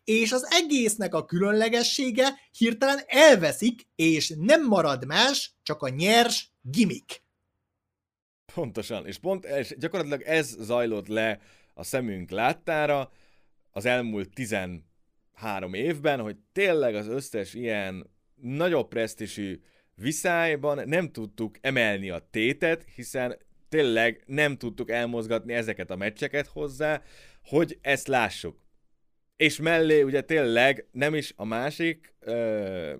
[0.03, 7.23] és az egésznek a különlegessége hirtelen elveszik, és nem marad más, csak a nyers gimmick.
[8.53, 11.39] Pontosan, és pont és gyakorlatilag ez zajlott le
[11.73, 13.11] a szemünk láttára
[13.71, 19.61] az elmúlt 13 évben, hogy tényleg az összes ilyen nagyobb presztisű
[19.95, 23.37] viszályban nem tudtuk emelni a tétet, hiszen
[23.69, 27.01] tényleg nem tudtuk elmozgatni ezeket a meccseket hozzá,
[27.43, 28.63] hogy ezt lássuk.
[29.35, 32.93] És mellé ugye tényleg nem is a másik ö,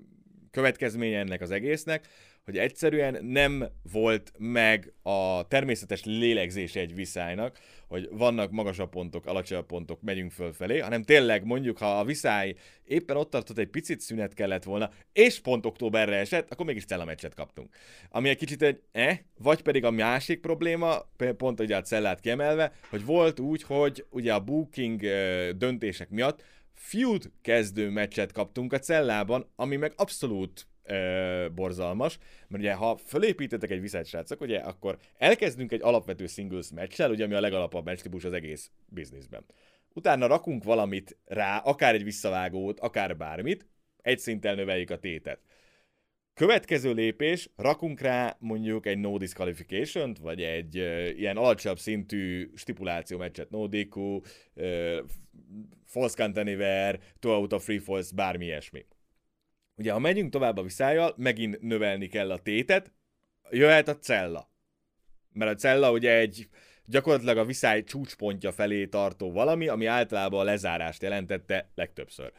[0.51, 2.07] következménye ennek az egésznek,
[2.45, 9.65] hogy egyszerűen nem volt meg a természetes lélegzése egy viszálynak, hogy vannak magasabb pontok, alacsonyabb
[9.65, 14.33] pontok, megyünk fölfelé, hanem tényleg mondjuk, ha a viszály éppen ott tartott, egy picit szünet
[14.33, 17.75] kellett volna, és pont októberre esett, akkor mégis Cella meccset kaptunk.
[18.09, 22.73] Ami egy kicsit egy eh, vagy pedig a másik probléma, pont ugye a Cellát kiemelve,
[22.89, 25.01] hogy volt úgy, hogy ugye a booking
[25.57, 32.17] döntések miatt feud kezdő meccset kaptunk a Cellában, ami meg abszolút ö, borzalmas,
[32.47, 37.23] mert ugye ha fölépítetek egy viszályt, srácok, ugye akkor elkezdünk egy alapvető singles meccsel, ugye
[37.23, 39.45] ami a legalapabb meccs az egész bizniszben.
[39.93, 43.67] Utána rakunk valamit rá, akár egy visszavágót, akár bármit,
[44.01, 45.39] egy szinttel növeljük a tétet.
[46.33, 53.17] Következő lépés, rakunk rá mondjuk egy no disqualification vagy egy uh, ilyen alacsonyabb szintű stipuláció
[53.17, 54.23] meccset, no DQ, uh,
[55.85, 58.85] false anywhere, two out of free falls, bármi ilyesmi.
[59.77, 62.91] Ugye, ha megyünk tovább a viszályjal, megint növelni kell a tétet,
[63.49, 64.49] jöhet a cella.
[65.33, 66.49] Mert a cella ugye egy
[66.85, 72.31] gyakorlatilag a viszály csúcspontja felé tartó valami, ami általában a lezárást jelentette legtöbbször.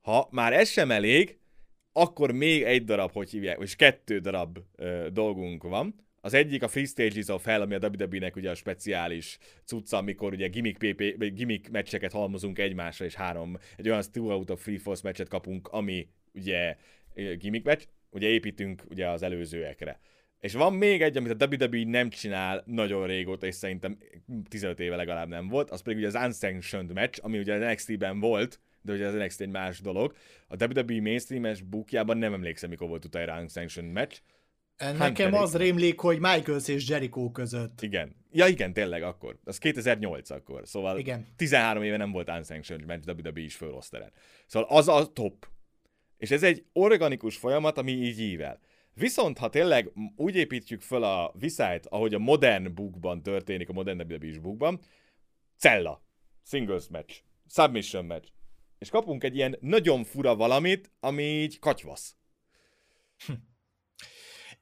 [0.00, 1.38] Ha már ez sem elég,
[1.92, 5.94] akkor még egy darab, hogy hívják, és kettő darab ö, dolgunk van.
[6.20, 10.32] Az egyik a Free Stages of Hell, ami a WWE-nek ugye a speciális cucca, amikor
[10.32, 14.78] ugye gimmick, PP, gimmick meccseket halmozunk egymásra, és három, egy olyan two out of free
[14.78, 16.76] falls meccset kapunk, ami ugye
[17.38, 20.00] gimmick meccs, ugye építünk ugye az előzőekre.
[20.40, 23.98] És van még egy, amit a WWE nem csinál nagyon régóta, és szerintem
[24.48, 28.20] 15 éve legalább nem volt, az pedig ugye az Unsanctioned match, ami ugye az NXT-ben
[28.20, 30.14] volt, de ugye az NXT egy más dolog.
[30.48, 34.20] A WWE mainstream-es bookjában nem emlékszem, mikor volt utána Unsanctioned match.
[34.98, 37.82] Nekem az rémlik, hogy Michaels és Jericho között.
[37.82, 38.16] Igen.
[38.32, 39.38] Ja igen, tényleg akkor.
[39.44, 40.62] Az 2008 akkor.
[40.64, 41.26] Szóval igen.
[41.36, 44.12] 13 éve nem volt Unsanctioned match WWE is föloszteren.
[44.46, 45.46] Szóval az a top.
[46.16, 48.60] És ez egy organikus folyamat, ami így ível.
[48.94, 54.12] Viszont, ha tényleg úgy építjük föl a viszályt, ahogy a modern bookban történik, a modern
[54.12, 54.80] WWE bookban,
[55.56, 56.02] cella,
[56.42, 58.32] singles match, submission match,
[58.78, 62.16] és kapunk egy ilyen nagyon fura valamit, ami így katyvasz.
[63.26, 63.32] Hm.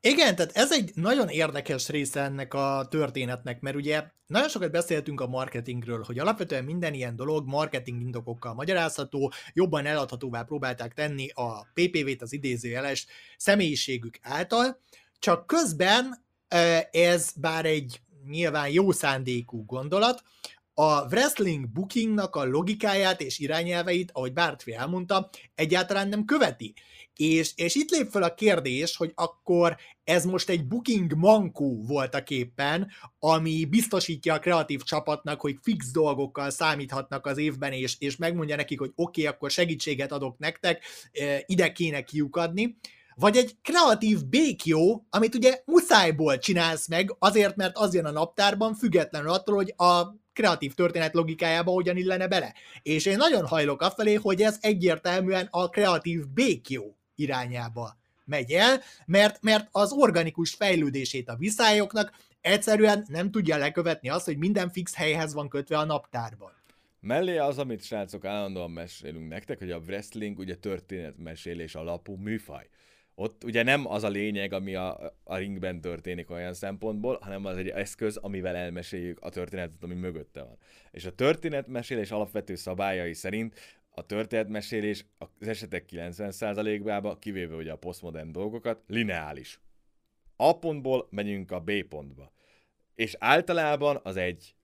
[0.04, 5.20] Igen, tehát ez egy nagyon érdekes része ennek a történetnek, mert ugye nagyon sokat beszéltünk
[5.20, 11.62] a marketingről, hogy alapvetően minden ilyen dolog marketing indokokkal magyarázható, jobban eladhatóvá próbálták tenni a
[11.74, 14.80] PPV-t, az idézőjeles személyiségük által,
[15.18, 16.24] csak közben
[16.90, 20.22] ez bár egy nyilván jó szándékú gondolat,
[20.74, 26.74] a wrestling bookingnak a logikáját és irányelveit, ahogy Bártfi elmondta, egyáltalán nem követi.
[27.22, 32.30] És, és itt lép fel a kérdés, hogy akkor ez most egy booking mankó voltak
[32.30, 38.56] éppen, ami biztosítja a kreatív csapatnak, hogy fix dolgokkal számíthatnak az évben, és, és megmondja
[38.56, 40.84] nekik, hogy oké, okay, akkor segítséget adok nektek,
[41.46, 42.76] ide kéne kiukadni,
[43.14, 48.74] vagy egy kreatív békjó, amit ugye muszájból csinálsz meg, azért, mert az jön a naptárban,
[48.74, 52.54] függetlenül attól, hogy a kreatív történet logikájába hogyan illene bele.
[52.82, 59.42] És én nagyon hajlok afelé, hogy ez egyértelműen a kreatív békjó irányába megy el, mert,
[59.42, 65.34] mert az organikus fejlődését a viszályoknak egyszerűen nem tudja lekövetni azt, hogy minden fix helyhez
[65.34, 66.52] van kötve a naptárban.
[67.00, 72.68] Mellé az, amit srácok állandóan mesélünk nektek, hogy a wrestling ugye történetmesélés alapú műfaj.
[73.14, 77.56] Ott ugye nem az a lényeg, ami a, a ringben történik olyan szempontból, hanem az
[77.56, 80.58] egy eszköz, amivel elmeséljük a történetet, ami mögötte van.
[80.90, 83.54] És a történetmesélés alapvető szabályai szerint
[83.94, 89.60] a történetmesélés az esetek 90%-ába, kivéve ugye a posztmodern dolgokat, lineális.
[90.36, 92.32] A pontból megyünk a B pontba.
[92.94, 94.54] És általában az egy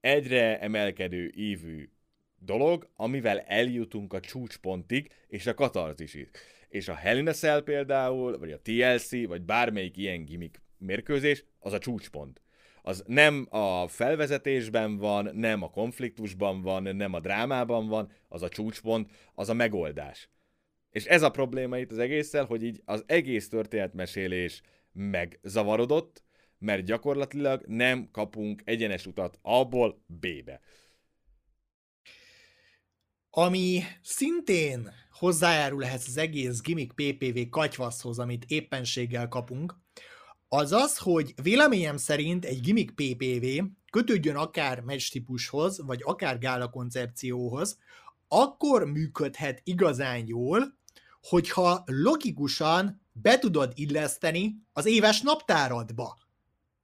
[0.00, 1.90] egyre emelkedő ívű
[2.38, 6.30] dolog, amivel eljutunk a csúcspontig és a katarzisig.
[6.68, 11.44] És a Hell in a Cell például, vagy a TLC, vagy bármelyik ilyen gimmick mérkőzés,
[11.58, 12.40] az a csúcspont
[12.82, 18.48] az nem a felvezetésben van, nem a konfliktusban van, nem a drámában van, az a
[18.48, 20.30] csúcspont, az a megoldás.
[20.90, 26.24] És ez a probléma itt az egésszel, hogy így az egész történetmesélés megzavarodott,
[26.58, 30.60] mert gyakorlatilag nem kapunk egyenes utat abból B-be.
[33.30, 39.74] Ami szintén hozzájárul ehhez az egész gimmick PPV katyvaszhoz, amit éppenséggel kapunk,
[40.54, 43.46] az az, hogy véleményem szerint egy gimmick PPV
[43.90, 47.78] kötődjön akár meccs típushoz, vagy akár gála koncepcióhoz,
[48.28, 50.78] akkor működhet igazán jól,
[51.22, 56.18] hogyha logikusan be tudod illeszteni az éves naptáradba.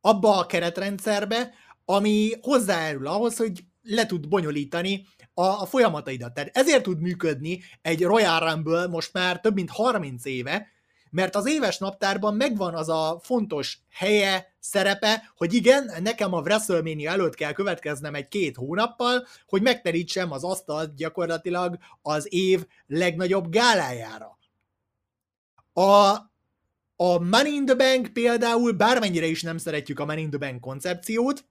[0.00, 1.54] Abba a keretrendszerbe,
[1.84, 6.34] ami hozzájárul ahhoz, hogy le tud bonyolítani a, a folyamataidat.
[6.34, 10.66] Tehát ezért tud működni egy Royal Rumble most már több mint 30 éve,
[11.10, 17.10] mert az éves naptárban megvan az a fontos helye, szerepe, hogy igen, nekem a WrestleMania
[17.10, 24.38] előtt kell következnem egy két hónappal, hogy megterítsem az asztalt gyakorlatilag az év legnagyobb gálájára.
[25.72, 26.10] A,
[26.96, 30.60] a Money in the Bank például, bármennyire is nem szeretjük a Money in the Bank
[30.60, 31.44] koncepciót,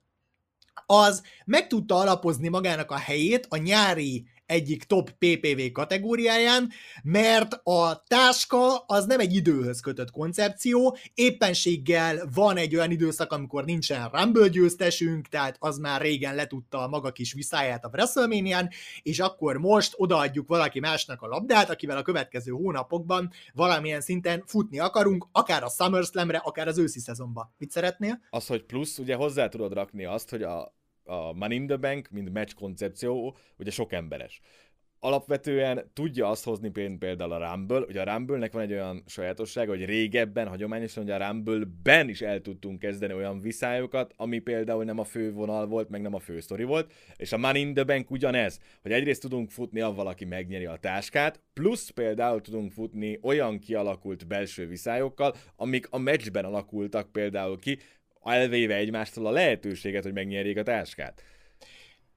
[0.86, 6.70] az meg tudta alapozni magának a helyét a nyári egyik top PPV kategóriáján,
[7.02, 13.64] mert a táska az nem egy időhöz kötött koncepció, éppenséggel van egy olyan időszak, amikor
[13.64, 18.46] nincsen Rumble győztesünk, tehát az már régen letudta a maga kis viszáját a wrestlemania
[19.02, 24.78] és akkor most odaadjuk valaki másnak a labdát, akivel a következő hónapokban valamilyen szinten futni
[24.78, 27.54] akarunk, akár a SummerSlamre, akár az őszi szezonba.
[27.58, 28.20] Mit szeretnél?
[28.30, 30.76] Az, hogy plusz, ugye hozzá tudod rakni azt, hogy a,
[31.08, 34.40] a Money in the Bank, mint match koncepció, ugye sok emberes.
[35.00, 39.84] alapvetően tudja azt hozni például a Rumble, hogy a Rumble-nek van egy olyan sajátossága, hogy
[39.84, 45.04] régebben, hagyományosan, hogy a Rumble-ben is el tudtunk kezdeni olyan viszályokat, ami például nem a
[45.04, 48.10] fő vonal volt, meg nem a fő sztori volt, és a Money in the Bank
[48.10, 53.58] ugyanez, hogy egyrészt tudunk futni, ha valaki megnyeri a táskát, plusz például tudunk futni olyan
[53.58, 57.78] kialakult belső viszályokkal, amik a meccsben alakultak például ki,
[58.24, 61.22] elvéve egymástól a lehetőséget, hogy megnyerjék a táskát.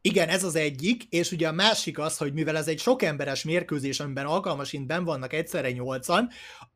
[0.01, 3.43] Igen, ez az egyik, és ugye a másik az, hogy mivel ez egy sok emberes
[3.43, 6.29] mérkőzés, amiben alkalmasint ben vannak egyszerre nyolcan,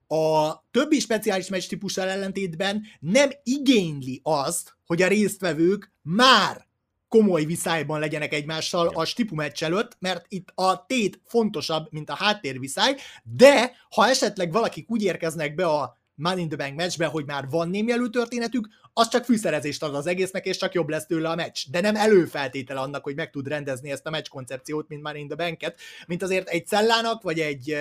[0.07, 6.67] a többi speciális meccs típussal ellentétben nem igényli azt, hogy a résztvevők már
[7.07, 12.15] komoly viszályban legyenek egymással a stipu meccs előtt, mert itt a tét fontosabb, mint a
[12.15, 17.25] háttérviszály, de ha esetleg valakik úgy érkeznek be a Money in the Bank meccsbe, hogy
[17.25, 21.29] már van némi előtörténetük, az csak fűszerezést ad az egésznek, és csak jobb lesz tőle
[21.29, 21.65] a meccs.
[21.71, 25.27] De nem előfeltétele annak, hogy meg tud rendezni ezt a meccs koncepciót, mint Money in
[25.27, 27.77] the Banket, mint azért egy cellának, vagy egy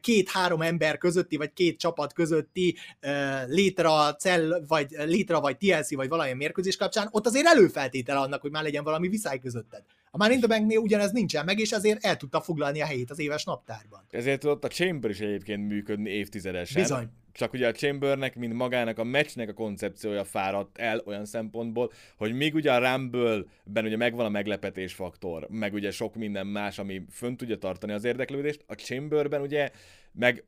[0.00, 2.76] két-három ember közötti, vagy két csapat közötti
[3.46, 8.50] létra, cell, vagy létra, vagy TLC, vagy valamilyen mérkőzés kapcsán, ott azért előfeltétele annak, hogy
[8.50, 9.82] már legyen valami viszály közötted.
[10.10, 13.10] A Money in the Banknél ugyanez nincsen meg, és ezért el tudta foglalni a helyét
[13.10, 14.06] az éves naptárban.
[14.10, 16.82] Ezért tudott a Chamber is egyébként működni évtizedesen.
[16.82, 21.92] Bizony csak ugye a Chambernek, mint magának a meccsnek a koncepciója fáradt el olyan szempontból,
[22.16, 26.78] hogy még ugye a Rumble-ben ugye megvan a meglepetés faktor, meg ugye sok minden más,
[26.78, 29.70] ami fönn tudja tartani az érdeklődést, a Chamberben ugye
[30.12, 30.44] meg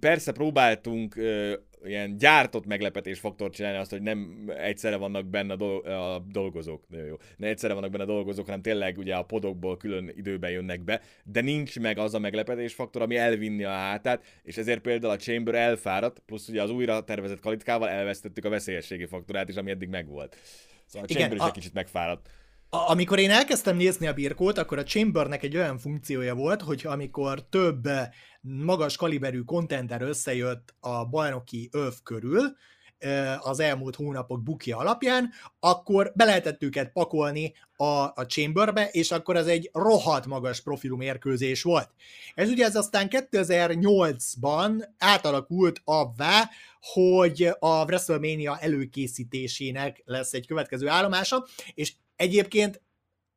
[0.00, 5.56] persze próbáltunk ö, ilyen gyártott meglepetés faktort csinálni, azt, hogy nem egyszerre vannak benne a,
[5.56, 9.22] do- a dolgozók, jó, jó, ne egyszerre vannak benne a dolgozók, hanem tényleg ugye a
[9.22, 13.70] podokból külön időben jönnek be, de nincs meg az a meglepetés faktor, ami elvinni a
[13.70, 18.48] hátát, és ezért például a Chamber elfáradt, plusz ugye az újra tervezett kvalitkával elvesztettük a
[18.48, 20.36] veszélyességi faktorát is, ami eddig megvolt.
[20.86, 21.46] Szóval a Chamber Igen, is a...
[21.46, 22.28] egy kicsit megfáradt.
[22.72, 27.48] Amikor én elkezdtem nézni a birkót, akkor a Chambernek egy olyan funkciója volt, hogy amikor
[27.48, 27.88] több
[28.40, 32.56] magas kaliberű kontenter összejött a bajnoki öv körül,
[33.38, 39.36] az elmúlt hónapok bukja alapján, akkor be lehetett őket pakolni a, a Chamberbe, és akkor
[39.36, 41.90] ez egy rohadt magas profilú mérkőzés volt.
[42.34, 46.50] Ez ugye ez aztán 2008-ban átalakult avvá,
[46.80, 52.82] hogy a WrestleMania előkészítésének lesz egy következő állomása, és egyébként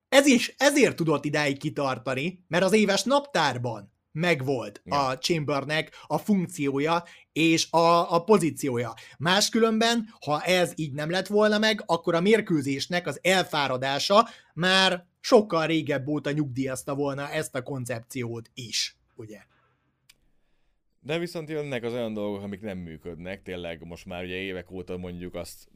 [0.10, 5.08] ez is ezért tudott idáig kitartani, mert az éves naptárban megvolt ja.
[5.08, 8.94] a Chambernek a funkciója és a, a pozíciója.
[9.18, 15.66] Máskülönben, ha ez így nem lett volna meg, akkor a mérkőzésnek az elfáradása már sokkal
[15.66, 19.40] régebb óta nyugdíjazta volna ezt a koncepciót is, ugye?
[21.06, 24.98] De viszont jönnek az olyan dolgok, amik nem működnek, tényleg most már ugye évek óta
[24.98, 25.68] mondjuk azt,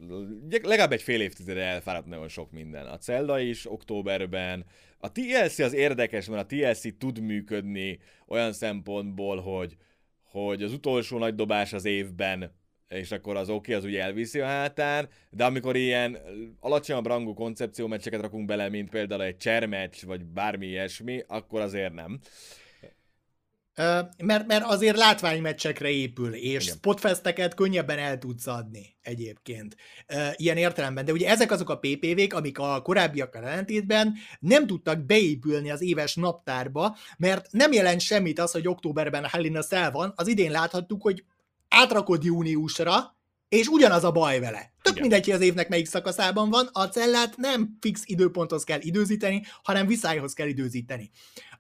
[0.49, 2.85] legalább egy fél évtizede elfáradt nagyon sok minden.
[2.85, 4.65] A Zelda is októberben,
[4.97, 9.77] a TLC az érdekes, mert a TLC tud működni olyan szempontból, hogy,
[10.23, 12.55] hogy az utolsó nagy dobás az évben
[12.89, 16.17] és akkor az oké, okay, az ugye elviszi a hátán, de amikor ilyen
[16.59, 21.93] alacsonyabb rangú koncepció meccseket rakunk bele, mint például egy csermeccs, vagy bármi ilyesmi, akkor azért
[21.93, 22.19] nem
[24.17, 26.75] mert, mert azért látványmecsekre épül, és Igen.
[26.75, 29.75] spotfesteket könnyebben el tudsz adni egyébként.
[30.35, 31.05] Ilyen értelemben.
[31.05, 36.15] De ugye ezek azok a PPV-k, amik a korábbiakkal ellentétben nem tudtak beépülni az éves
[36.15, 40.13] naptárba, mert nem jelent semmit az, hogy októberben Helena Cell van.
[40.15, 41.23] Az idén láthattuk, hogy
[41.69, 43.15] átrakod júniusra,
[43.49, 44.73] és ugyanaz a baj vele.
[44.81, 45.01] Tök Igen.
[45.01, 49.87] mindegy, hogy az évnek melyik szakaszában van, a cellát nem fix időponthoz kell időzíteni, hanem
[49.87, 51.11] viszályhoz kell időzíteni.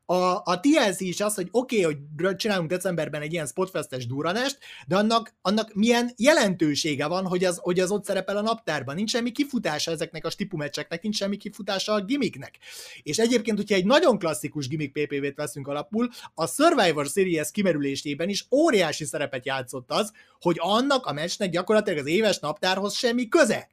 [0.09, 4.57] A, a TLC is az, hogy oké, okay, hogy csinálunk decemberben egy ilyen spotfestes duranást,
[4.87, 8.95] de annak, annak milyen jelentősége van, hogy az, hogy az ott szerepel a naptárban.
[8.95, 12.57] Nincs semmi kifutása ezeknek a stipumecseknek, nincs semmi kifutása a gimmicknek.
[13.03, 18.45] És egyébként, hogyha egy nagyon klasszikus gimmick PPV-t veszünk alapul, a Survivor Series kimerülésében is
[18.51, 23.69] óriási szerepet játszott az, hogy annak a meccsnek gyakorlatilag az éves naptárhoz semmi köze.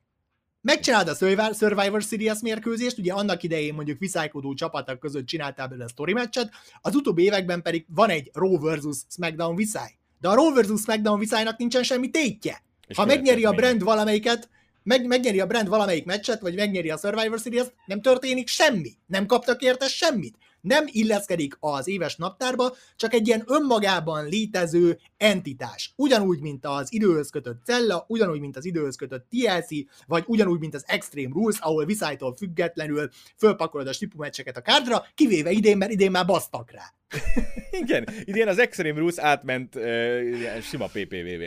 [0.64, 1.14] Megcsinálod a
[1.54, 6.50] Survivor Series mérkőzést, ugye annak idején mondjuk viszálykodó csapatok között csináltál belőle a story meccset,
[6.80, 9.90] az utóbbi években pedig van egy Raw versus SmackDown viszály.
[10.20, 12.62] De a Raw versus SmackDown viszálynak nincsen semmi tétje.
[12.86, 14.48] És ha megnyeri a brand valamelyiket,
[14.82, 18.92] meg, megnyeri a brand valamelyik meccset, vagy megnyeri a Survivor Series, nem történik semmi.
[19.06, 25.92] Nem kaptak érte semmit nem illeszkedik az éves naptárba, csak egy ilyen önmagában létező entitás.
[25.96, 29.68] Ugyanúgy, mint az időhöz kötött cella, ugyanúgy, mint az időhöz kötött TLC,
[30.06, 35.50] vagy ugyanúgy, mint az Extreme Rules, ahol viszálytól függetlenül fölpakolod a meccseket a kárdra, kivéve
[35.50, 36.94] idén, mert idén már basztak rá.
[37.82, 41.42] Igen, idén az Extreme Rules átment uh, sima PPVV.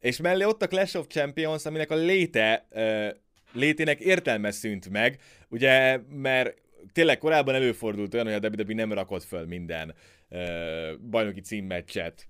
[0.00, 3.08] És mellé ott a Clash of Champions, aminek a léte uh,
[3.52, 5.18] létének értelme szűnt meg,
[5.48, 9.94] ugye, mert tényleg korábban előfordult olyan, hogy a WWE nem rakott föl minden
[10.30, 12.28] uh, bajnoki címmeccset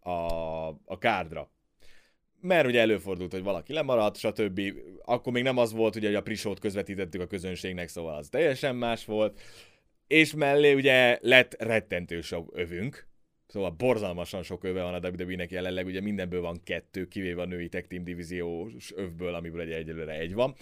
[0.00, 0.10] a,
[0.68, 1.50] a kárdra.
[2.40, 4.60] Mert ugye előfordult, hogy valaki lemaradt, stb.
[5.04, 8.76] Akkor még nem az volt, ugye, hogy a prisót közvetítettük a közönségnek, szóval az teljesen
[8.76, 9.40] más volt.
[10.06, 13.08] És mellé ugye lett rettentő sok övünk,
[13.48, 17.68] Szóval borzalmasan sok öve van a WWE-nek jelenleg, ugye mindenből van kettő, kivéve a női
[17.68, 20.54] tech team divíziós övből, amiből egy egyelőre egy van.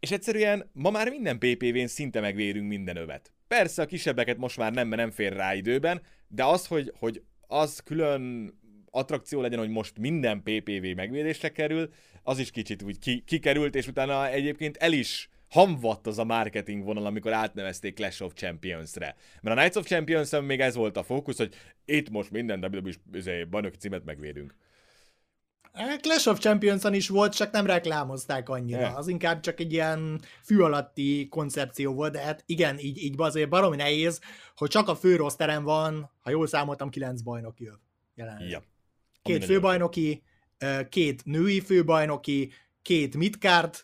[0.00, 3.32] És egyszerűen ma már minden PPV-n szinte megvérünk minden övet.
[3.48, 7.22] Persze a kisebbeket most már nem, mert nem fér rá időben, de az, hogy, hogy
[7.46, 8.54] az külön
[8.90, 11.92] attrakció legyen, hogy most minden PPV megvédésre kerül,
[12.22, 16.84] az is kicsit úgy ki, kikerült, és utána egyébként el is hamvadt az a marketing
[16.84, 19.16] vonal, amikor átnevezték Clash of Champions-re.
[19.40, 22.90] Mert a Knights of champions még ez volt a fókusz, hogy itt most minden WWE
[23.12, 24.54] izé, bajnoki címet megvédünk.
[26.00, 28.80] Clash of champions is volt, csak nem reklámozták annyira.
[28.80, 28.96] Yeah.
[28.96, 33.48] Az inkább csak egy ilyen fű alatti koncepció volt, de hát igen, így, így azért
[33.48, 34.20] baromi nehéz,
[34.56, 37.70] hogy csak a főroszteren van, ha jól számoltam, kilenc bajnoki
[38.14, 38.48] jelenleg.
[38.48, 38.62] Ja.
[39.22, 40.22] Két főbajnoki,
[40.88, 42.52] két női főbajnoki,
[42.82, 43.74] két midcard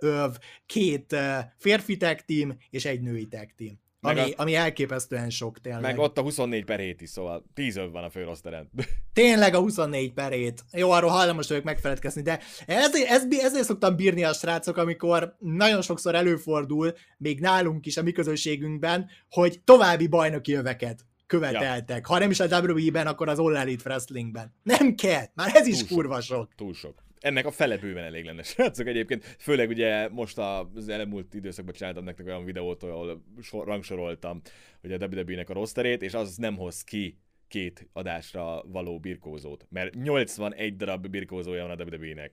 [0.00, 1.16] öv, két
[1.58, 3.82] férfi tag team és egy női tag team.
[4.06, 5.82] Ami, a, ami elképesztően sok tényleg.
[5.82, 8.70] Meg ott a 24 per 7 is, szóval 10 öv van a főroszteren.
[9.12, 10.64] Tényleg a 24 per 7.
[10.72, 15.82] Jó, arról hajlamos vagyok megfeledkezni, de ezért, ez, ezért szoktam bírni a srácok, amikor nagyon
[15.82, 22.06] sokszor előfordul, még nálunk is, a mi közösségünkben, hogy további bajnoki öveket követeltek.
[22.08, 22.12] Ja.
[22.14, 24.54] Ha nem is a WWE-ben, akkor az All Elite Wrestlingben.
[24.62, 26.36] Nem kell, már ez is Túl kurva sok.
[26.36, 26.54] sok.
[26.56, 29.24] Túl sok ennek a fele bőven elég lenne, srácok egyébként.
[29.24, 34.40] Főleg ugye most az elmúlt időszakban csináltam nektek olyan videót, ahol sor, rangsoroltam
[34.80, 37.18] hogy a WWE-nek a rosterét, és az nem hoz ki
[37.48, 39.66] két adásra való birkózót.
[39.70, 42.32] Mert 81 darab birkózója van a WWE-nek,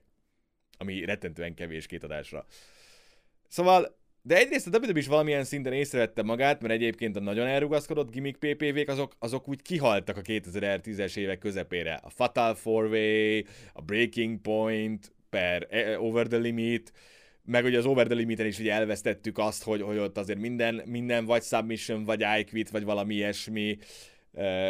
[0.78, 2.46] ami rettentően kevés két adásra.
[3.48, 8.10] Szóval de egyrészt a WWE is valamilyen szinten észrevette magát, mert egyébként a nagyon elrugaszkodott
[8.10, 12.00] gimmick PPV-k azok, azok úgy kihaltak a 2010-es évek közepére.
[12.02, 16.92] A Fatal 4 a Breaking Point, per e, Over the Limit,
[17.44, 20.82] meg ugye az Over the Limiten is ugye elvesztettük azt, hogy, hogy ott azért minden,
[20.86, 23.78] minden vagy submission, vagy I quit, vagy valami ilyesmi,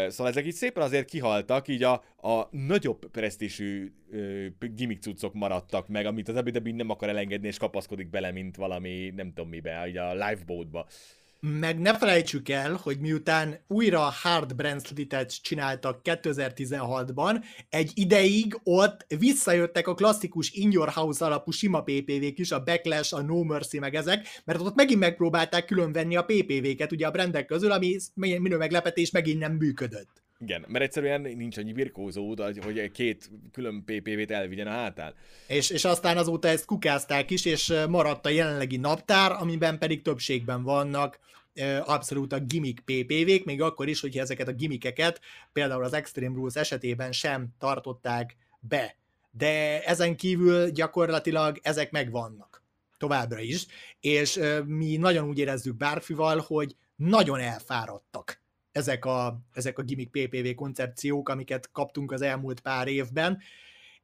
[0.09, 3.93] Szóval ezek így szépen azért kihaltak, így a, a nagyobb presztísű
[4.59, 9.13] gimmick cuccok maradtak meg, amit az WWE nem akar elengedni, és kapaszkodik bele, mint valami,
[9.17, 10.87] nem tudom mibe, így a lifeboatba.
[11.47, 19.87] Meg ne felejtsük el, hogy miután újra Hard Brancletet csináltak 2016-ban, egy ideig ott visszajöttek
[19.87, 23.95] a klasszikus In Your House alapú sima PPV-k is, a Backlash, a No Mercy, meg
[23.95, 29.11] ezek, mert ott megint megpróbálták különvenni a PPV-ket ugye a brandek közül, ami minő meglepetés
[29.11, 30.22] megint nem működött.
[30.43, 35.15] Igen, mert egyszerűen nincs annyi birkózó, hogy két külön PPV-t elvigyen a hátán.
[35.47, 40.63] És, és aztán azóta ezt kukázták is, és maradt a jelenlegi naptár, amiben pedig többségben
[40.63, 41.19] vannak
[41.85, 45.21] abszolút a gimmick PPV-k, még akkor is, hogyha ezeket a gimmickeket
[45.53, 48.97] például az Extreme Rules esetében sem tartották be.
[49.31, 52.63] De ezen kívül gyakorlatilag ezek megvannak
[52.99, 53.67] továbbra is,
[54.01, 58.42] és mi nagyon úgy érezzük Bárfival, hogy nagyon elfáradtak
[58.73, 63.39] ezek a, ezek a gimmick PPV koncepciók, amiket kaptunk az elmúlt pár évben,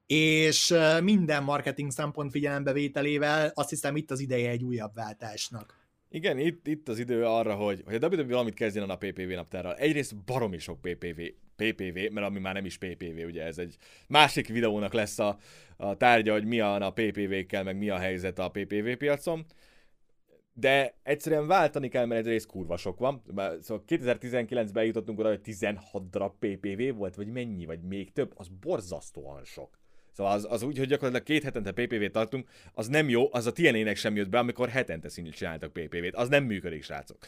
[0.06, 5.86] és minden marketing szempont figyelembevételével azt hiszem itt az ideje egy újabb váltásnak.
[6.10, 9.74] Igen, itt, itt az idő arra, hogy, hogy a WWE valamit kezdjen a PPV naptárral.
[9.74, 11.20] Egyrészt baromi sok PPV,
[11.56, 15.38] PPV, mert ami már nem is PPV, ugye ez egy másik videónak lesz a,
[15.76, 19.46] a tárgya, hogy mi a, a PPV-kkel, meg mi a helyzet a PPV piacon
[20.60, 23.22] de egyszerűen váltani kell, mert egyrészt kurva sok van.
[23.60, 28.48] Szóval 2019-ben jutottunk oda, hogy 16 darab PPV volt, vagy mennyi, vagy még több, az
[28.60, 29.78] borzasztóan sok.
[30.12, 33.52] Szóval az, az úgy, hogy gyakorlatilag két hetente PPV-t tartunk, az nem jó, az a
[33.52, 36.14] TNA-nek sem jött be, amikor hetente szintén csináltak PPV-t.
[36.14, 37.18] Az nem működik, srácok.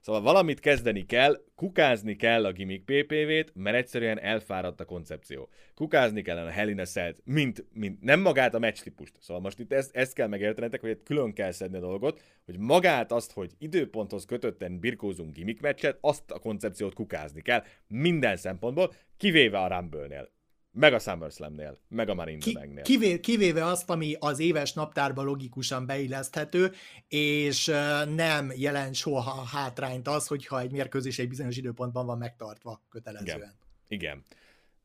[0.00, 5.48] Szóval valamit kezdeni kell, kukázni kell a gimmick PPV-t, mert egyszerűen elfáradt a koncepció.
[5.74, 9.12] Kukázni kell a Hell a Cell-t, mint, mint nem magát a meccstípust.
[9.20, 13.12] Szóval most itt ezt, ezt kell megértenetek, hogy külön kell szedni a dolgot, hogy magát
[13.12, 19.58] azt, hogy időponthoz kötötten birkózunk gimmick meccset, azt a koncepciót kukázni kell minden szempontból, kivéve
[19.58, 20.30] a Rumble-nél
[20.72, 25.86] meg a SummerSlam-nél, meg a Marine Ki, kivé, kivéve azt, ami az éves naptárba logikusan
[25.86, 26.72] beilleszthető,
[27.08, 27.66] és
[28.14, 33.36] nem jelent soha hátrányt az, hogyha egy mérkőzés egy bizonyos időpontban van megtartva kötelezően.
[33.36, 33.54] Igen.
[33.88, 34.22] Igen.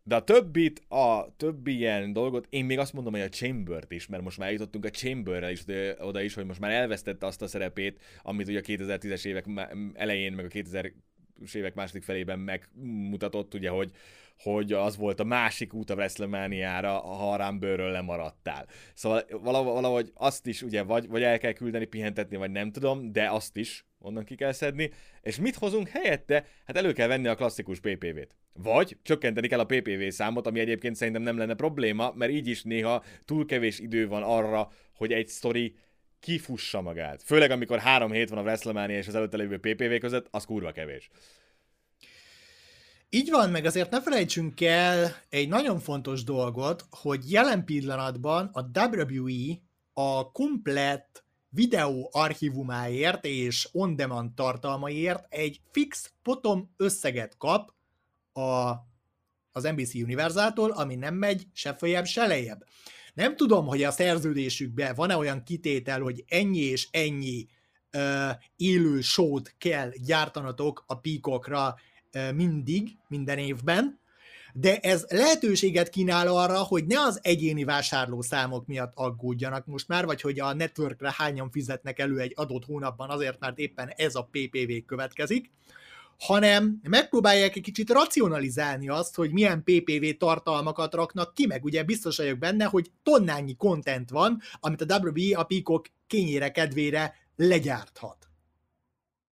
[0.03, 4.07] De a többit, a többi ilyen dolgot, én még azt mondom, hogy a Chamber-t is,
[4.07, 5.63] mert most már jutottunk a Chamberrel is
[5.99, 9.45] oda is, hogy most már elvesztette azt a szerepét, amit ugye a 2010-es évek
[9.93, 13.91] elején, meg a 2000-es évek második felében megmutatott, ugye, hogy,
[14.37, 18.67] hogy az volt a másik út a WrestleMania-ra, ha a Rumble-ről lemaradtál.
[18.93, 23.29] Szóval valahogy azt is ugye vagy, vagy el kell küldeni, pihentetni, vagy nem tudom, de
[23.29, 26.45] azt is, onnan ki kell szedni, és mit hozunk helyette?
[26.65, 28.35] Hát elő kell venni a klasszikus PPV-t.
[28.53, 32.63] Vagy csökkenteni kell a PPV számot, ami egyébként szerintem nem lenne probléma, mert így is
[32.63, 35.75] néha túl kevés idő van arra, hogy egy sztori
[36.19, 37.23] kifussa magát.
[37.23, 40.71] Főleg amikor három hét van a WrestleMania és az előtte lévő PPV között, az kurva
[40.71, 41.09] kevés.
[43.15, 48.79] Így van, meg azért ne felejtsünk el egy nagyon fontos dolgot, hogy jelen pillanatban a
[48.79, 49.59] WWE
[49.93, 57.73] a komplett videó archívumáért és on-demand tartalmaiért egy fix potom összeget kap
[58.33, 58.71] a,
[59.51, 62.65] az NBC Univerzától, ami nem megy se följebb, se lejjebb.
[63.13, 67.47] Nem tudom, hogy a szerződésükben van-e olyan kitétel, hogy ennyi és ennyi
[67.93, 71.75] uh, élő sót kell gyártanatok a píkokra
[72.35, 73.99] mindig, minden évben,
[74.53, 80.21] de ez lehetőséget kínál arra, hogy ne az egyéni vásárlószámok miatt aggódjanak most már, vagy
[80.21, 84.71] hogy a networkre hányan fizetnek elő egy adott hónapban azért, mert éppen ez a PPV
[84.85, 85.51] következik,
[86.19, 92.17] hanem megpróbálják egy kicsit racionalizálni azt, hogy milyen PPV tartalmakat raknak ki, meg ugye biztos
[92.17, 98.17] vagyok benne, hogy tonnányi content van, amit a WWE a píkok kényére kedvére legyárthat.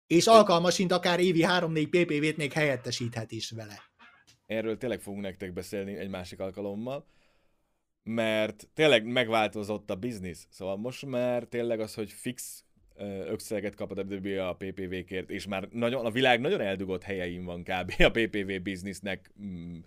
[0.09, 3.83] És alkalmasint akár évi 3-4 PPV-t még helyettesíthet is vele.
[4.47, 7.07] Erről tényleg fogunk nektek beszélni egy másik alkalommal,
[8.03, 10.47] mert tényleg megváltozott a biznisz.
[10.51, 12.65] Szóval most már tényleg az, hogy fix
[13.27, 17.63] összeget kap a WWE a PPV-kért, és már nagyon, a világ nagyon eldugott helyein van
[17.63, 17.93] kb.
[17.99, 19.79] a PPV biznisznek mm,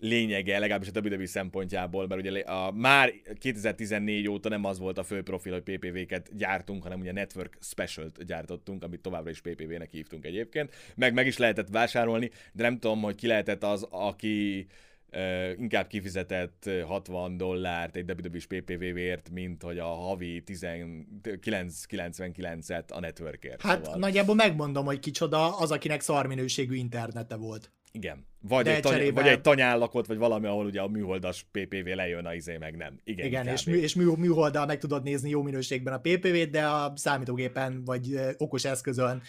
[0.00, 5.02] lényege, legalábbis a WWE szempontjából, mert ugye a, már 2014 óta nem az volt a
[5.02, 10.24] fő profil, hogy PPV-ket gyártunk, hanem ugye Network Special-t gyártottunk, amit továbbra is PPV-nek hívtunk
[10.24, 10.74] egyébként.
[10.96, 14.66] Meg meg is lehetett vásárolni, de nem tudom, hogy ki lehetett az, aki
[15.12, 23.62] Uh, inkább kifizetett 60 dollárt egy WWE-s PPV-ért, mint hogy a havi 1999-et a networkért.
[23.62, 23.98] Hát szóval.
[23.98, 27.72] nagyjából megmondom, hogy kicsoda az, akinek szarminőségű internete volt.
[27.92, 28.26] Igen.
[28.42, 29.20] Vagy egy, tany- cserébe...
[29.20, 33.00] vagy egy tanyállakot, vagy valami, ahol ugye a műholdas PPV lejön a izé, meg nem.
[33.04, 36.66] Igen, Igen és, mű, és mű, műholddal meg tudod nézni jó minőségben a PPV-t, de
[36.66, 39.22] a számítógépen vagy okos eszközön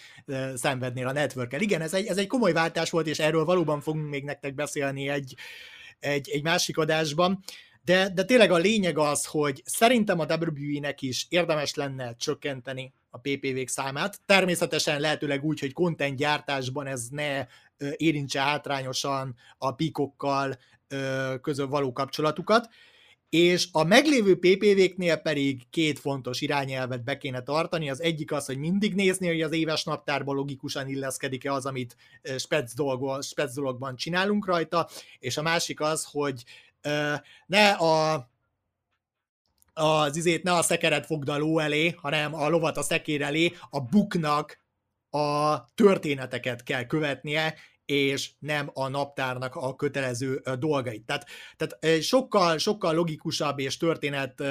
[0.54, 4.08] szenvednél a network Igen, ez egy, ez egy komoly váltás volt, és erről valóban fogunk
[4.08, 5.34] még nektek beszélni egy,
[5.98, 7.44] egy, egy másik adásban.
[7.84, 13.18] De, de tényleg a lényeg az, hogy szerintem a WWE-nek is érdemes lenne csökkenteni a
[13.18, 14.20] PPV-k számát.
[14.26, 17.46] Természetesen lehetőleg úgy, hogy content gyártásban ez ne
[17.96, 20.58] érintse hátrányosan a píkokkal
[21.40, 22.68] közül való kapcsolatukat,
[23.28, 27.90] és a meglévő PPV-knél pedig két fontos irányelvet be kéne tartani.
[27.90, 31.96] Az egyik az, hogy mindig nézni, hogy az éves naptárban logikusan illeszkedik-e az, amit
[32.38, 34.88] spec, dolgo, spec dologban csinálunk rajta,
[35.18, 36.44] és a másik az, hogy
[37.46, 38.30] ne a
[39.74, 43.52] az izét ne a szekeret fogd a ló elé, hanem a lovat a szekér elé,
[43.70, 44.60] a buknak
[45.10, 47.54] a történeteket kell követnie,
[47.84, 51.04] és nem a naptárnak a kötelező dolgait.
[51.06, 54.42] Tehát, tehát sokkal, sokkal logikusabb és történet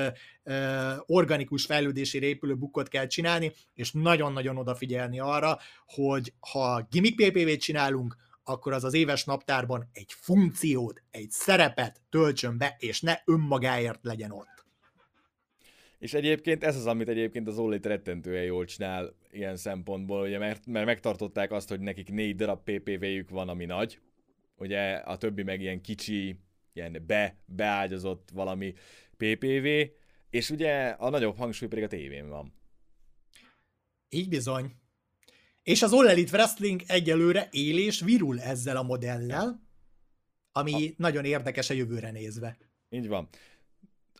[1.05, 8.17] organikus fejlődésére épülő bukkot kell csinálni, és nagyon-nagyon odafigyelni arra, hogy ha gimmick PPV-t csinálunk,
[8.43, 14.31] akkor az az éves naptárban egy funkciót, egy szerepet töltsön be, és ne önmagáért legyen
[14.31, 14.60] ott.
[16.01, 20.65] És egyébként ez az, amit egyébként az Ollit rettentően jól csinál ilyen szempontból, ugye, mert,
[20.65, 23.99] mert megtartották azt, hogy nekik négy darab PPV-jük van, ami nagy,
[24.55, 26.39] ugye a többi meg ilyen kicsi,
[26.73, 28.73] ilyen be, beágyazott valami
[29.17, 29.65] PPV,
[30.29, 32.53] és ugye a nagyobb hangsúly pedig a tévén van.
[34.09, 34.75] Így bizony.
[35.63, 39.61] És az All Elite Wrestling egyelőre él és virul ezzel a modellel,
[40.51, 40.93] ami a...
[40.97, 42.57] nagyon érdekes a jövőre nézve.
[42.89, 43.29] Így van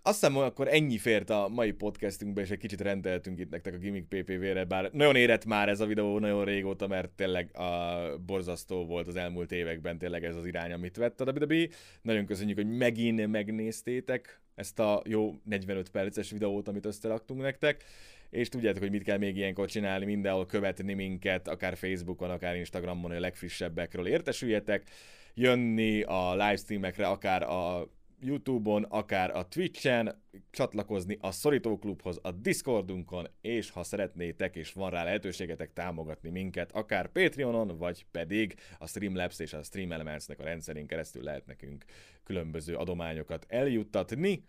[0.04, 3.78] azt hiszem, akkor ennyi fért a mai podcastünkbe, és egy kicsit rendeltünk itt nektek a
[3.78, 8.86] Gimmick PPV-re, bár nagyon érett már ez a videó nagyon régóta, mert tényleg a borzasztó
[8.86, 11.68] volt az elmúlt években tényleg ez az irány, amit vett a WWE.
[12.02, 17.84] Nagyon köszönjük, hogy megint megnéztétek ezt a jó 45 perces videót, amit összeraktunk nektek
[18.32, 23.10] és tudjátok, hogy mit kell még ilyenkor csinálni, mindenhol követni minket, akár Facebookon, akár Instagramon,
[23.10, 24.90] hogy a legfrissebbekről értesüljetek,
[25.34, 27.88] jönni a livestreamekre, akár a
[28.22, 34.90] YouTube-on, akár a Twitch-en, csatlakozni a Szorító Klubhoz, a Discordunkon, és ha szeretnétek és van
[34.90, 40.44] rá lehetőségetek támogatni minket, akár Patreonon, vagy pedig a Streamlabs és a Stream Elements-nek a
[40.44, 41.86] rendszerén keresztül lehet nekünk
[42.24, 44.44] különböző adományokat eljuttatni.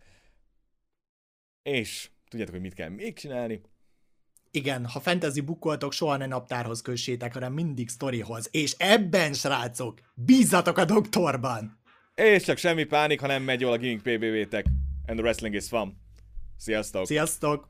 [1.63, 3.61] És tudjátok, hogy mit kell még csinálni?
[4.51, 8.49] Igen, ha fantasy bukkoltok, soha ne naptárhoz kössétek, hanem mindig sztorihoz.
[8.51, 11.82] És ebben, srácok, bízzatok a doktorban!
[12.23, 14.65] És csak semmi pánik, ha nem megy jól a Gimmick PBV-tek.
[15.07, 15.97] And the wrestling is fun.
[16.57, 17.07] Sziasztok!
[17.07, 17.69] Sziasztok!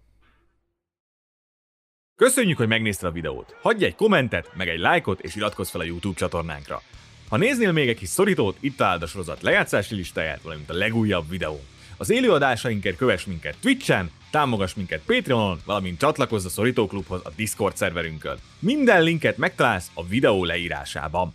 [2.17, 3.57] Köszönjük, hogy megnézted a videót.
[3.61, 6.83] Hagyj egy kommentet, meg egy lájkot, és iratkozz fel a YouTube csatornánkra.
[7.29, 11.29] Ha néznél még egy kis szorítót, itt találd a sorozat lejátszási listáját, valamint a legújabb
[11.29, 11.61] videó.
[11.97, 17.77] Az élőadásainkért kövess minket Twitch-en, támogass minket Patreonon, valamint csatlakozz a Szorító Klubhoz a Discord
[17.77, 18.39] szerverünkön.
[18.59, 21.35] Minden linket megtalálsz a videó leírásában.